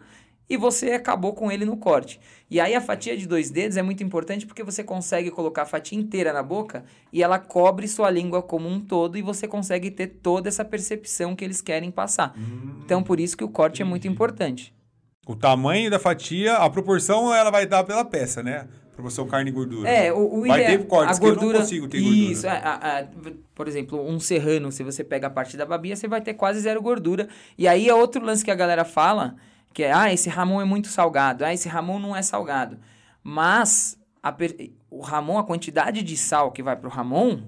[0.49, 2.19] e você acabou com ele no corte.
[2.49, 5.65] E aí a fatia de dois dedos é muito importante porque você consegue colocar a
[5.65, 9.91] fatia inteira na boca e ela cobre sua língua como um todo e você consegue
[9.91, 12.33] ter toda essa percepção que eles querem passar.
[12.37, 13.83] Hum, então por isso que o corte entendi.
[13.83, 14.73] é muito importante.
[15.27, 18.65] O tamanho da fatia, a proporção ela vai dar pela peça, né?
[18.93, 19.87] Proporção carne e gordura.
[19.87, 22.31] É, o, o vai ter cortes a gordura, que eu não consigo ter gordura.
[22.31, 23.07] Isso, a, a, a,
[23.53, 26.61] por exemplo, um serrano, se você pega a parte da babia, você vai ter quase
[26.61, 27.27] zero gordura.
[27.57, 29.35] E aí é outro lance que a galera fala
[29.77, 32.79] que é, ah, esse Ramon é muito salgado, ah, esse Ramon não é salgado.
[33.21, 34.35] Mas a,
[34.89, 37.43] o Ramon, a quantidade de sal que vai para o Ramon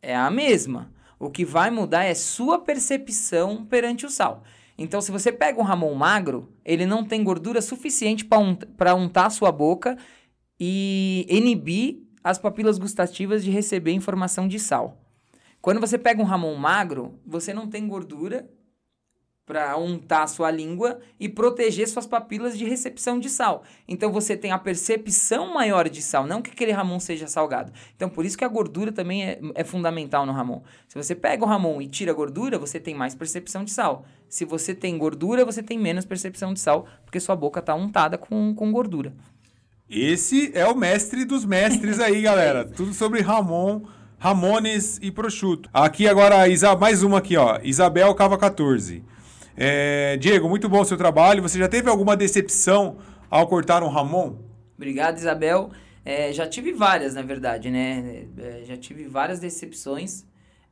[0.00, 0.92] é a mesma.
[1.18, 4.44] O que vai mudar é sua percepção perante o sal.
[4.78, 9.30] Então, se você pega um Ramon magro, ele não tem gordura suficiente para untar a
[9.30, 9.98] sua boca
[10.60, 14.96] e inibir as papilas gustativas de receber informação de sal.
[15.60, 18.48] Quando você pega um Ramon magro, você não tem gordura
[19.48, 23.64] para untar a sua língua e proteger suas papilas de recepção de sal.
[23.88, 27.72] Então você tem a percepção maior de sal, não que aquele ramon seja salgado.
[27.96, 30.60] Então por isso que a gordura também é, é fundamental no ramon.
[30.86, 34.04] Se você pega o ramon e tira a gordura, você tem mais percepção de sal.
[34.28, 38.18] Se você tem gordura, você tem menos percepção de sal, porque sua boca está untada
[38.18, 39.14] com, com gordura.
[39.88, 42.66] Esse é o mestre dos mestres aí, galera.
[42.76, 43.80] Tudo sobre Ramon,
[44.18, 45.70] Ramones e prosciutto.
[45.72, 46.44] Aqui agora,
[46.78, 47.58] mais uma aqui, ó.
[47.62, 49.02] Isabel Cava 14.
[49.60, 51.42] É, Diego, muito bom o seu trabalho.
[51.42, 52.98] Você já teve alguma decepção
[53.28, 54.36] ao cortar um Ramon?
[54.76, 55.70] Obrigado, Isabel.
[56.04, 58.26] É, já tive várias, na verdade, né?
[58.38, 60.24] É, já tive várias decepções.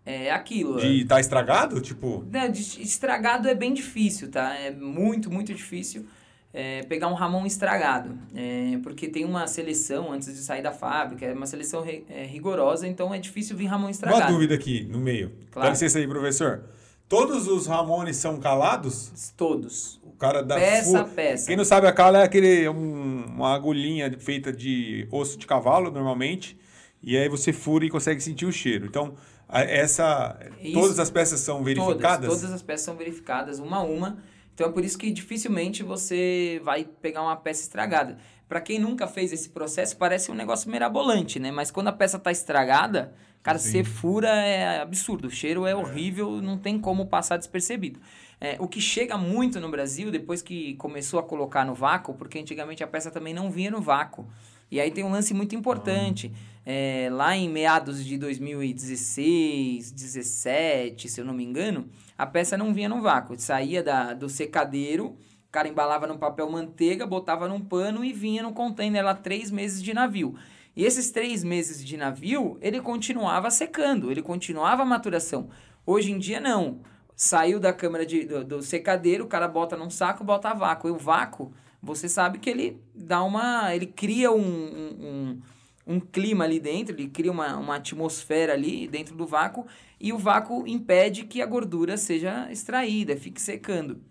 [0.05, 0.81] É aquilo.
[0.81, 1.81] De estar tá estragado?
[1.81, 2.25] Tipo.
[2.33, 4.55] É, de, estragado é bem difícil, tá?
[4.55, 6.07] É muito, muito difícil
[6.55, 8.17] é, pegar um Ramon estragado.
[8.35, 12.87] É, porque tem uma seleção antes de sair da fábrica, é uma seleção é, rigorosa,
[12.87, 14.23] então é difícil vir Ramon estragado.
[14.23, 15.33] Uma dúvida aqui no meio.
[15.51, 15.67] Claro.
[15.67, 16.63] Dá licença aí, professor.
[17.09, 19.33] Todos os Ramones são calados?
[19.37, 20.01] Todos.
[20.03, 21.47] O cara da peça a peça.
[21.47, 25.91] Quem não sabe, a cala é aquele um, uma agulhinha feita de osso de cavalo,
[25.91, 26.59] normalmente,
[27.03, 28.87] e aí você fura e consegue sentir o cheiro.
[28.87, 29.15] Então,
[29.49, 32.27] essa isso, todas as peças são verificadas?
[32.27, 34.19] Todas, todas as peças são verificadas, uma a uma.
[34.55, 38.17] Então é por isso que dificilmente você vai pegar uma peça estragada.
[38.49, 41.51] Para quem nunca fez esse processo, parece um negócio mirabolante, né?
[41.51, 43.13] Mas quando a peça está estragada,
[43.47, 43.71] Cara, Sim.
[43.71, 45.29] ser fura é absurdo.
[45.29, 48.01] O cheiro é horrível, não tem como passar despercebido.
[48.41, 52.41] É, o que chega muito no Brasil, depois que começou a colocar no vácuo, porque
[52.41, 54.27] antigamente a peça também não vinha no vácuo.
[54.69, 56.33] E aí tem um lance muito importante.
[56.35, 56.57] Ah.
[56.67, 61.89] É, lá em meados de 2016, 17, se eu não me engano,
[62.19, 63.39] a peça não vinha no vácuo.
[63.39, 65.11] Saía da, do secadeiro,
[65.47, 69.53] o cara embalava no papel manteiga, botava num pano e vinha no container lá três
[69.53, 70.35] meses de navio.
[70.77, 75.49] E esses três meses de navio, ele continuava secando, ele continuava a maturação.
[75.87, 76.83] Hoje em dia, não.
[77.17, 80.89] Saiu da câmara de, do, do secadeiro, o cara bota num saco, bota a vácuo.
[80.89, 81.51] E o vácuo,
[81.83, 83.75] você sabe que ele dá uma.
[83.75, 85.41] ele cria um, um,
[85.87, 89.67] um clima ali dentro, ele cria uma, uma atmosfera ali dentro do vácuo,
[89.99, 94.03] e o vácuo impede que a gordura seja extraída, fique secando.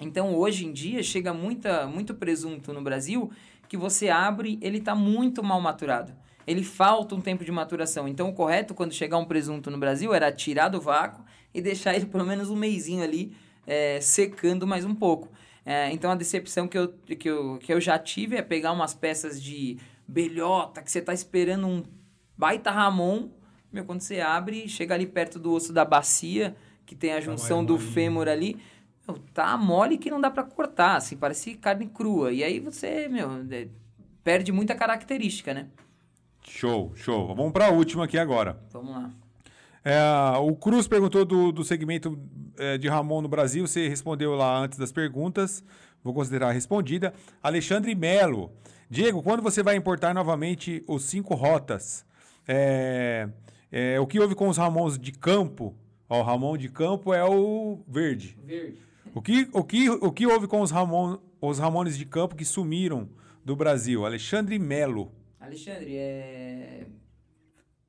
[0.00, 3.30] Então, hoje em dia, chega muita, muito presunto no Brasil
[3.70, 6.12] que você abre, ele está muito mal maturado.
[6.44, 8.08] Ele falta um tempo de maturação.
[8.08, 11.94] Então, o correto, quando chegar um presunto no Brasil, era tirar do vácuo e deixar
[11.94, 13.32] ele pelo menos um mêsinho ali
[13.64, 15.28] é, secando mais um pouco.
[15.64, 18.92] É, então, a decepção que eu, que, eu, que eu já tive é pegar umas
[18.92, 21.84] peças de belhota, que você está esperando um
[22.36, 23.28] baita ramon.
[23.72, 27.20] Meu, quando você abre, chega ali perto do osso da bacia, que tem a tá
[27.20, 28.60] junção do fêmur ali
[29.32, 32.32] tá mole que não dá para cortar, assim, parece carne crua.
[32.32, 33.68] E aí você, meu, é,
[34.22, 35.66] perde muita característica, né?
[36.42, 37.34] Show, show.
[37.34, 38.58] Vamos para a última aqui agora.
[38.72, 39.10] Vamos lá.
[39.84, 39.98] É,
[40.38, 42.18] o Cruz perguntou do, do segmento
[42.58, 43.66] é, de Ramon no Brasil.
[43.66, 45.64] Você respondeu lá antes das perguntas.
[46.02, 47.12] Vou considerar respondida.
[47.42, 48.50] Alexandre Melo.
[48.88, 52.04] Diego, quando você vai importar novamente os cinco rotas?
[52.46, 53.28] É,
[53.70, 55.74] é, o que houve com os Ramons de campo?
[56.08, 58.36] Ó, o Ramon de campo é o verde.
[58.44, 58.78] Verde.
[59.14, 62.44] O que, o que, o que houve com os, Ramon, os Ramones de campo que
[62.44, 63.08] sumiram
[63.44, 64.06] do Brasil?
[64.06, 65.12] Alexandre Melo.
[65.40, 66.86] Alexandre, é...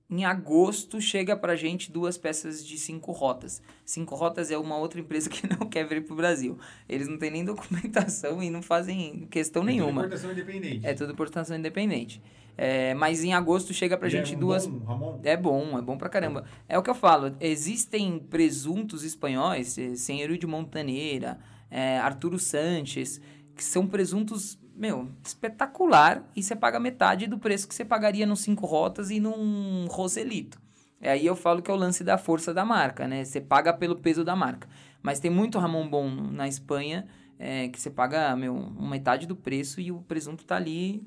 [0.09, 3.61] em agosto chega pra gente duas peças de cinco rotas.
[3.86, 6.57] Cinco rotas é uma outra empresa que não quer vir pro Brasil.
[6.89, 10.01] Eles não têm nem documentação e não fazem questão nenhuma.
[10.01, 10.86] Importação independente.
[10.86, 12.22] É tudo importação independente.
[12.58, 14.68] É, mas em agosto chega pra Ele gente é um duas.
[14.68, 15.20] bom Ramon?
[15.24, 16.43] É bom, é bom pra caramba.
[16.68, 21.39] É o que eu falo, existem presuntos espanhóis, eh, Senhor de Montaneira,
[21.70, 23.20] eh, Arturo Sanches,
[23.56, 28.36] que são presuntos, meu, espetacular e você paga metade do preço que você pagaria num
[28.36, 30.60] cinco rotas e num Roselito.
[31.02, 33.26] E aí eu falo que é o lance da força da marca, né?
[33.26, 34.68] Você paga pelo peso da marca.
[35.02, 37.08] Mas tem muito Ramon bom na Espanha,
[37.39, 41.04] eh, que você paga, meu, metade do preço e o presunto tá ali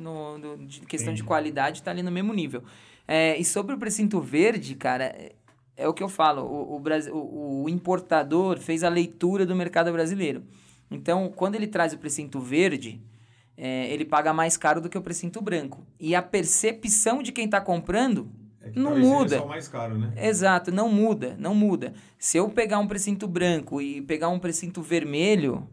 [0.00, 1.28] no, no- de questão de Entendi.
[1.28, 2.62] qualidade tá ali no mesmo nível.
[3.06, 5.32] É, e sobre o precinto verde, cara, é,
[5.76, 6.42] é o que eu falo.
[6.42, 6.76] O,
[7.12, 10.42] o, o- importador fez a leitura do mercado brasileiro.
[10.90, 13.00] Então, quando ele traz o precinto verde,
[13.56, 15.84] é, ele paga mais caro do que o precinto branco.
[15.98, 18.28] E a percepção de quem está comprando
[18.60, 19.44] É não muda.
[19.44, 20.12] mais caro, né?
[20.16, 21.94] Exato, não muda, não muda.
[22.18, 25.68] Se eu pegar um precinto branco e pegar um precinto vermelho,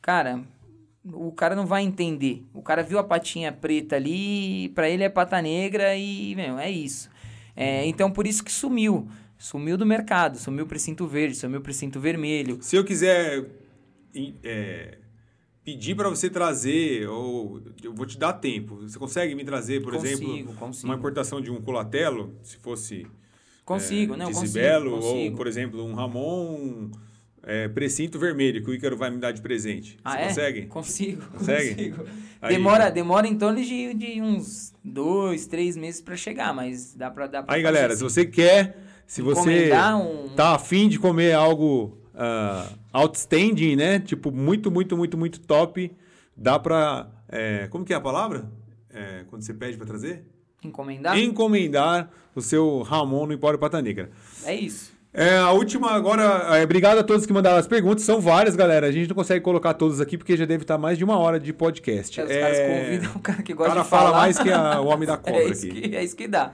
[0.00, 0.42] cara,
[1.04, 2.44] o cara não vai entender.
[2.66, 6.68] O cara viu a patinha preta ali, pra ele é pata negra e, meu, é
[6.68, 7.08] isso.
[7.54, 9.06] É, então, por isso que sumiu.
[9.38, 12.58] Sumiu do mercado, sumiu o precinto verde, sumiu o precinto vermelho.
[12.60, 13.44] Se eu quiser
[14.42, 14.98] é,
[15.62, 19.92] pedir para você trazer, ou eu vou te dar tempo, você consegue me trazer, por
[19.92, 20.88] Consigo, exemplo, consigo.
[20.88, 23.06] uma importação de um colatelo, se fosse
[23.64, 25.36] Consigo, é, não, consigo, Zibelo, ou, consigo.
[25.36, 26.90] por exemplo, um Ramon
[27.46, 29.96] é, precinto vermelho, que o Ícaro vai me dar de presente.
[30.04, 30.26] Ah, você é?
[30.26, 30.62] consegue?
[30.66, 31.74] Consigo, Consegue?
[31.92, 32.04] consigo.
[32.42, 32.54] Aí.
[32.54, 37.26] Demora, demora em torno de, de uns dois, três meses pra chegar, mas dá pra
[37.28, 37.98] dar Aí, galera, sim.
[37.98, 38.76] se você quer,
[39.06, 44.00] se você um- tá afim de comer algo ah, outstanding, né?
[44.00, 45.90] Tipo, muito, muito, muito, muito top,
[46.36, 47.08] dá pra...
[47.28, 48.50] é, como que é a palavra?
[48.90, 50.24] É, quando você pede pra trazer?
[50.64, 51.16] Encomendar?
[51.16, 54.10] Encomendar o seu Ramon no Empório Pata Negra.
[54.44, 54.95] É isso.
[55.18, 56.22] É, a última agora,
[56.58, 58.86] é, obrigado a todos que mandaram as perguntas, são várias, galera.
[58.86, 61.40] A gente não consegue colocar todas aqui porque já deve estar mais de uma hora
[61.40, 62.20] de podcast.
[62.20, 64.18] É, os É, caras convidam o cara que O gosta cara de fala falar.
[64.18, 65.80] mais que a- o homem da cobra é isso aqui.
[65.88, 66.52] Que, é isso que dá.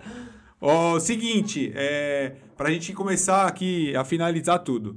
[0.60, 4.96] Ó, seguinte, é, para a gente começar aqui a finalizar tudo.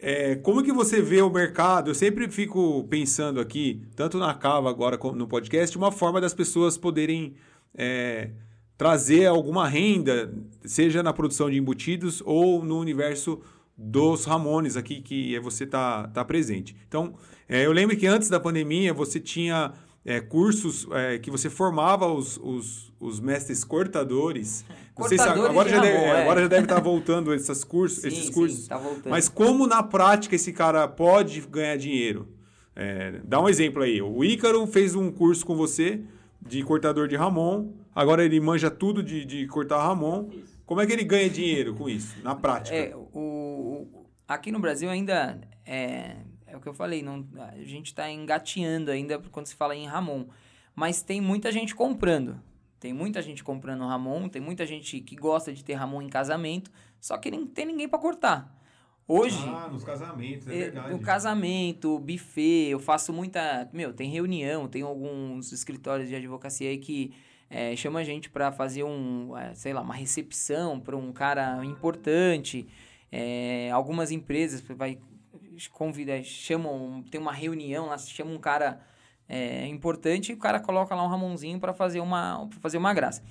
[0.00, 1.90] É, como que você vê o mercado?
[1.90, 6.32] Eu sempre fico pensando aqui, tanto na Cava agora como no podcast, uma forma das
[6.32, 7.34] pessoas poderem
[7.76, 8.30] é,
[8.76, 10.32] trazer alguma renda,
[10.64, 13.40] seja na produção de embutidos ou no universo
[13.76, 16.76] dos Ramones aqui, que você tá, tá presente.
[16.88, 17.14] Então,
[17.48, 19.72] é, eu lembro que antes da pandemia você tinha
[20.04, 24.64] é, cursos é, que você formava os, os, os mestres cortadores.
[25.08, 26.22] Sei se Cortadores agora, já deve, Ramon, é.
[26.22, 28.00] agora já deve estar voltando esses cursos.
[28.00, 28.66] Sim, esses sim, cursos.
[28.66, 28.80] tá.
[29.04, 32.28] Mas como na prática esse cara pode ganhar dinheiro?
[32.74, 34.00] É, dá um exemplo aí.
[34.00, 36.00] O Ícaro fez um curso com você
[36.40, 37.72] de cortador de Ramon.
[37.96, 40.28] Agora ele manja tudo de, de cortar Ramon.
[40.66, 42.76] Como é que ele ganha dinheiro com isso, na prática?
[42.76, 46.16] É, o, o- aqui no Brasil ainda é,
[46.46, 49.86] é o que eu falei, não, a gente está engateando ainda quando se fala em
[49.86, 50.26] Ramon.
[50.74, 52.38] Mas tem muita gente comprando.
[52.78, 56.70] Tem muita gente comprando Ramon, tem muita gente que gosta de ter Ramon em casamento,
[57.00, 58.54] só que não tem ninguém para cortar.
[59.08, 63.68] Hoje, Ah, nos casamentos, É, No casamento, buffet, eu faço muita.
[63.72, 67.14] Meu, tem reunião, tem alguns escritórios de advocacia aí que
[67.48, 71.64] é, chama a gente para fazer um, é, sei lá, uma recepção para um cara
[71.64, 72.66] importante.
[73.10, 74.98] É, algumas empresas vai
[75.72, 78.80] convida, chamam, tem uma reunião lá, chama um cara
[79.28, 82.92] é, importante e o cara coloca lá um Ramonzinho para fazer uma pra fazer uma
[82.92, 83.22] graça.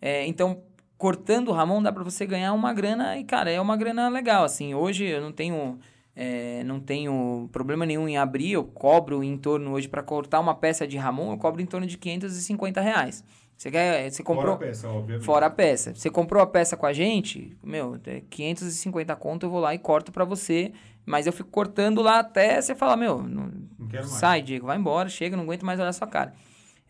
[0.00, 0.62] É, então,
[0.98, 4.44] cortando o Ramon dá para você ganhar uma grana e, cara, é uma grana legal,
[4.44, 4.74] assim.
[4.74, 5.78] Hoje eu não tenho...
[6.14, 10.54] é, não tenho problema nenhum em abrir, eu cobro em torno hoje para cortar uma
[10.54, 13.24] peça de Ramon, eu cobro em torno de 550 reais.
[13.60, 15.22] Você quer, você comprou peça, obviamente.
[15.26, 15.94] fora a peça.
[15.94, 19.78] Você comprou a peça com a gente, meu, é 550 conto eu vou lá e
[19.78, 20.72] corto para você,
[21.04, 25.10] mas eu fico cortando lá até você falar, meu, não, Não sai, Diego, vai embora,
[25.10, 26.32] chega, não aguento mais olhar sua cara.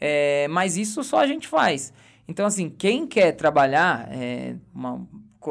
[0.00, 1.92] É, mas isso só a gente faz.
[2.28, 5.04] Então, assim, quem quer trabalhar, é, uma-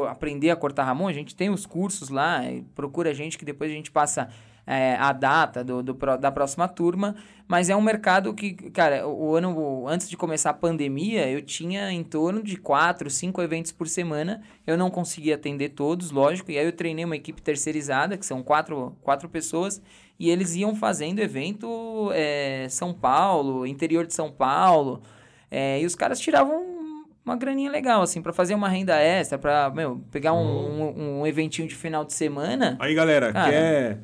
[0.08, 2.40] aprender a cortar Ramon, a gente tem os cursos lá,
[2.74, 4.30] procura a gente que depois a gente passa
[4.70, 7.16] é, a data do, do, da próxima turma,
[7.48, 11.90] mas é um mercado que, cara, o ano antes de começar a pandemia, eu tinha
[11.90, 14.40] em torno de quatro, cinco eventos por semana.
[14.64, 18.44] Eu não conseguia atender todos, lógico, e aí eu treinei uma equipe terceirizada, que são
[18.44, 19.82] quatro, quatro pessoas,
[20.16, 25.02] e eles iam fazendo evento é, São Paulo, interior de São Paulo,
[25.50, 26.64] é, e os caras tiravam
[27.24, 31.26] uma graninha legal, assim, para fazer uma renda extra, pra, meu, pegar um, um, um,
[31.26, 32.76] eventinho de final de semana.
[32.78, 33.98] Aí, galera, cara, quer,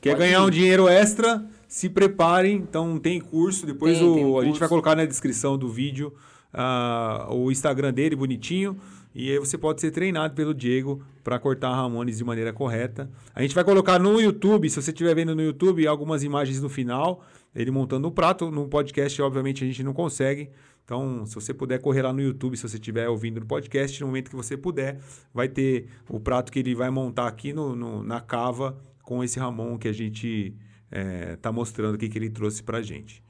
[0.00, 0.46] quer ganhar ir.
[0.46, 1.44] um dinheiro extra?
[1.68, 4.40] Se preparem, então tem curso, depois tem, o, tem um curso.
[4.40, 6.12] a gente vai colocar na descrição do vídeo
[6.52, 8.76] uh, o Instagram dele, bonitinho.
[9.14, 13.10] E aí você pode ser treinado pelo Diego para cortar Ramones de maneira correta.
[13.34, 16.68] A gente vai colocar no YouTube, se você estiver vendo no YouTube, algumas imagens no
[16.68, 17.24] final,
[17.54, 18.50] ele montando o prato.
[18.50, 20.50] No podcast, obviamente, a gente não consegue.
[20.84, 24.06] Então, se você puder correr lá no YouTube, se você estiver ouvindo no podcast, no
[24.06, 24.98] momento que você puder,
[25.32, 28.76] vai ter o prato que ele vai montar aqui no, no na cava
[29.10, 30.54] com esse Ramon que a gente
[30.88, 33.20] está eh, mostrando aqui que ele trouxe para gente.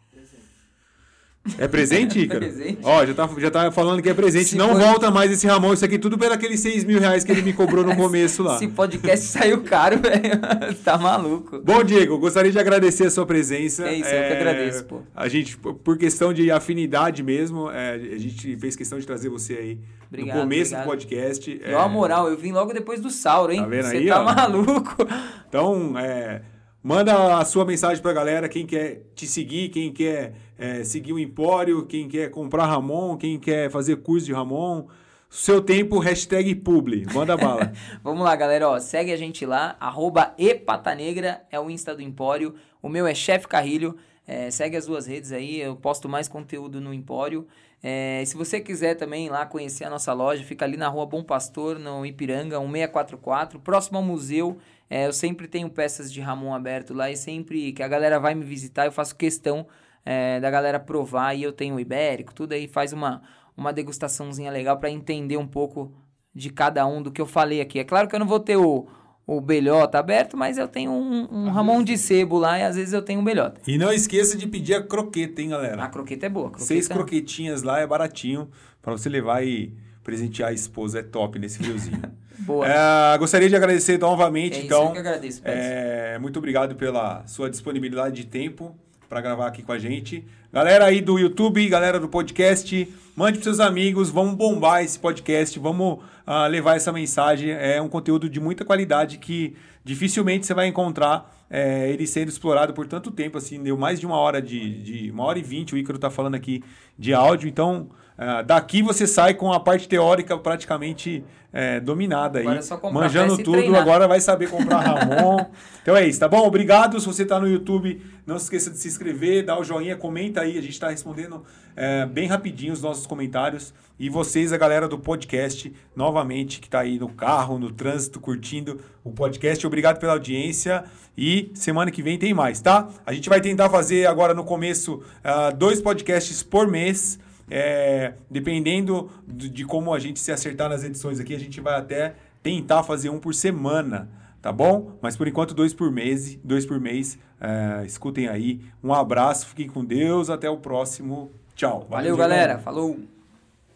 [1.59, 2.41] É presente, Ícaro?
[2.41, 2.81] presente.
[2.83, 4.51] Ó, já tá, já tá falando que é presente.
[4.51, 4.85] Se não pode...
[4.85, 5.73] volta mais esse Ramon.
[5.73, 8.57] Isso aqui tudo pelos aqueles 6 mil reais que ele me cobrou no começo lá.
[8.57, 10.41] Esse podcast saiu caro, velho.
[10.85, 11.61] tá maluco.
[11.61, 13.89] Bom, Diego, gostaria de agradecer a sua presença.
[13.89, 14.19] É isso, é...
[14.19, 15.01] eu que é, agradeço, pô.
[15.15, 19.55] A gente, por questão de afinidade mesmo, é, a gente fez questão de trazer você
[19.55, 20.85] aí obrigado, no começo obrigado.
[20.85, 21.61] do podcast.
[21.65, 21.75] É...
[21.75, 23.61] Ó, a moral, eu vim logo depois do Sauro, hein?
[23.62, 24.03] Tá vendo você aí?
[24.03, 24.25] Você tá ó?
[24.25, 25.09] maluco.
[25.49, 26.43] Então, é
[26.82, 31.12] Manda a sua mensagem para a galera, quem quer te seguir, quem quer é, seguir
[31.12, 34.86] o Empório, quem quer comprar Ramon, quem quer fazer curso de Ramon.
[35.28, 37.05] Seu tempo, hashtag publi.
[37.12, 37.70] Manda bala.
[38.02, 38.66] Vamos lá, galera.
[38.66, 42.55] Ó, segue a gente lá, arroba epatanegra é o Insta do Empório.
[42.81, 43.98] O meu é Chef Carrilho.
[44.27, 47.47] É, segue as duas redes aí, eu posto mais conteúdo no Empório.
[47.82, 51.23] É, se você quiser também lá conhecer a nossa loja, fica ali na rua Bom
[51.23, 54.59] Pastor, no Ipiranga, 1644, próximo ao museu.
[54.91, 58.35] É, eu sempre tenho peças de Ramon aberto lá e sempre que a galera vai
[58.35, 59.65] me visitar, eu faço questão
[60.05, 63.23] é, da galera provar e eu tenho o ibérico, tudo aí faz uma,
[63.57, 65.93] uma degustaçãozinha legal para entender um pouco
[66.35, 67.79] de cada um do que eu falei aqui.
[67.79, 68.89] É claro que eu não vou ter o,
[69.25, 72.93] o belhota aberto, mas eu tenho um, um Ramon de sebo lá e às vezes
[72.93, 73.61] eu tenho um belhota.
[73.69, 75.85] E não esqueça de pedir a croqueta, hein, galera?
[75.85, 76.51] A croqueta é boa.
[76.51, 76.67] Croqueta...
[76.67, 78.51] Seis croquetinhas lá é baratinho
[78.83, 79.73] para você levar e
[80.03, 80.99] presentear a esposa.
[80.99, 82.03] É top nesse friozinho.
[82.41, 82.67] Boa.
[82.67, 84.87] É, gostaria de agradecer novamente, é então.
[84.87, 88.75] Eu que agradeço, é, muito obrigado pela sua disponibilidade de tempo
[89.09, 90.25] para gravar aqui com a gente.
[90.53, 95.59] Galera aí do YouTube, galera do podcast, mande para seus amigos, vamos bombar esse podcast,
[95.59, 97.51] vamos uh, levar essa mensagem.
[97.51, 102.73] É um conteúdo de muita qualidade que dificilmente você vai encontrar é, ele sendo explorado
[102.73, 105.75] por tanto tempo, assim, deu mais de uma hora de, de uma hora e vinte,
[105.75, 106.62] o Ícaro está falando aqui
[106.97, 107.89] de áudio, então
[108.20, 113.74] uh, daqui você sai com a parte teórica praticamente é, dominada aí, é manjando tudo,
[113.74, 115.47] agora vai saber comprar Ramon.
[115.82, 116.47] então é isso, tá bom?
[116.47, 117.01] Obrigado.
[117.01, 120.42] Se você está no YouTube, não se esqueça de se inscrever, dar o joinha, comenta
[120.42, 120.56] aí.
[120.56, 121.42] A gente está respondendo
[121.74, 123.74] é, bem rapidinho os nossos comentários.
[123.98, 128.80] E vocês, a galera do podcast, novamente, que está aí no carro, no trânsito, curtindo
[129.05, 129.66] o podcast.
[129.66, 130.84] Obrigado pela audiência.
[131.18, 132.88] E semana que vem tem mais, tá?
[133.05, 137.18] A gente vai tentar fazer agora no começo uh, dois podcasts por mês.
[137.51, 142.14] É, dependendo de como a gente se acertar nas edições aqui, a gente vai até
[142.43, 144.09] tentar fazer um por semana,
[144.40, 144.93] tá bom?
[145.02, 146.39] Mas por enquanto, dois por mês.
[146.44, 147.18] Dois por mês.
[147.40, 148.60] É, escutem aí.
[148.82, 150.31] Um abraço, fiquem com Deus.
[150.31, 151.31] Até o próximo.
[151.55, 151.86] Tchau.
[151.90, 152.59] Valeu, Valeu galera.
[152.59, 152.98] Falou.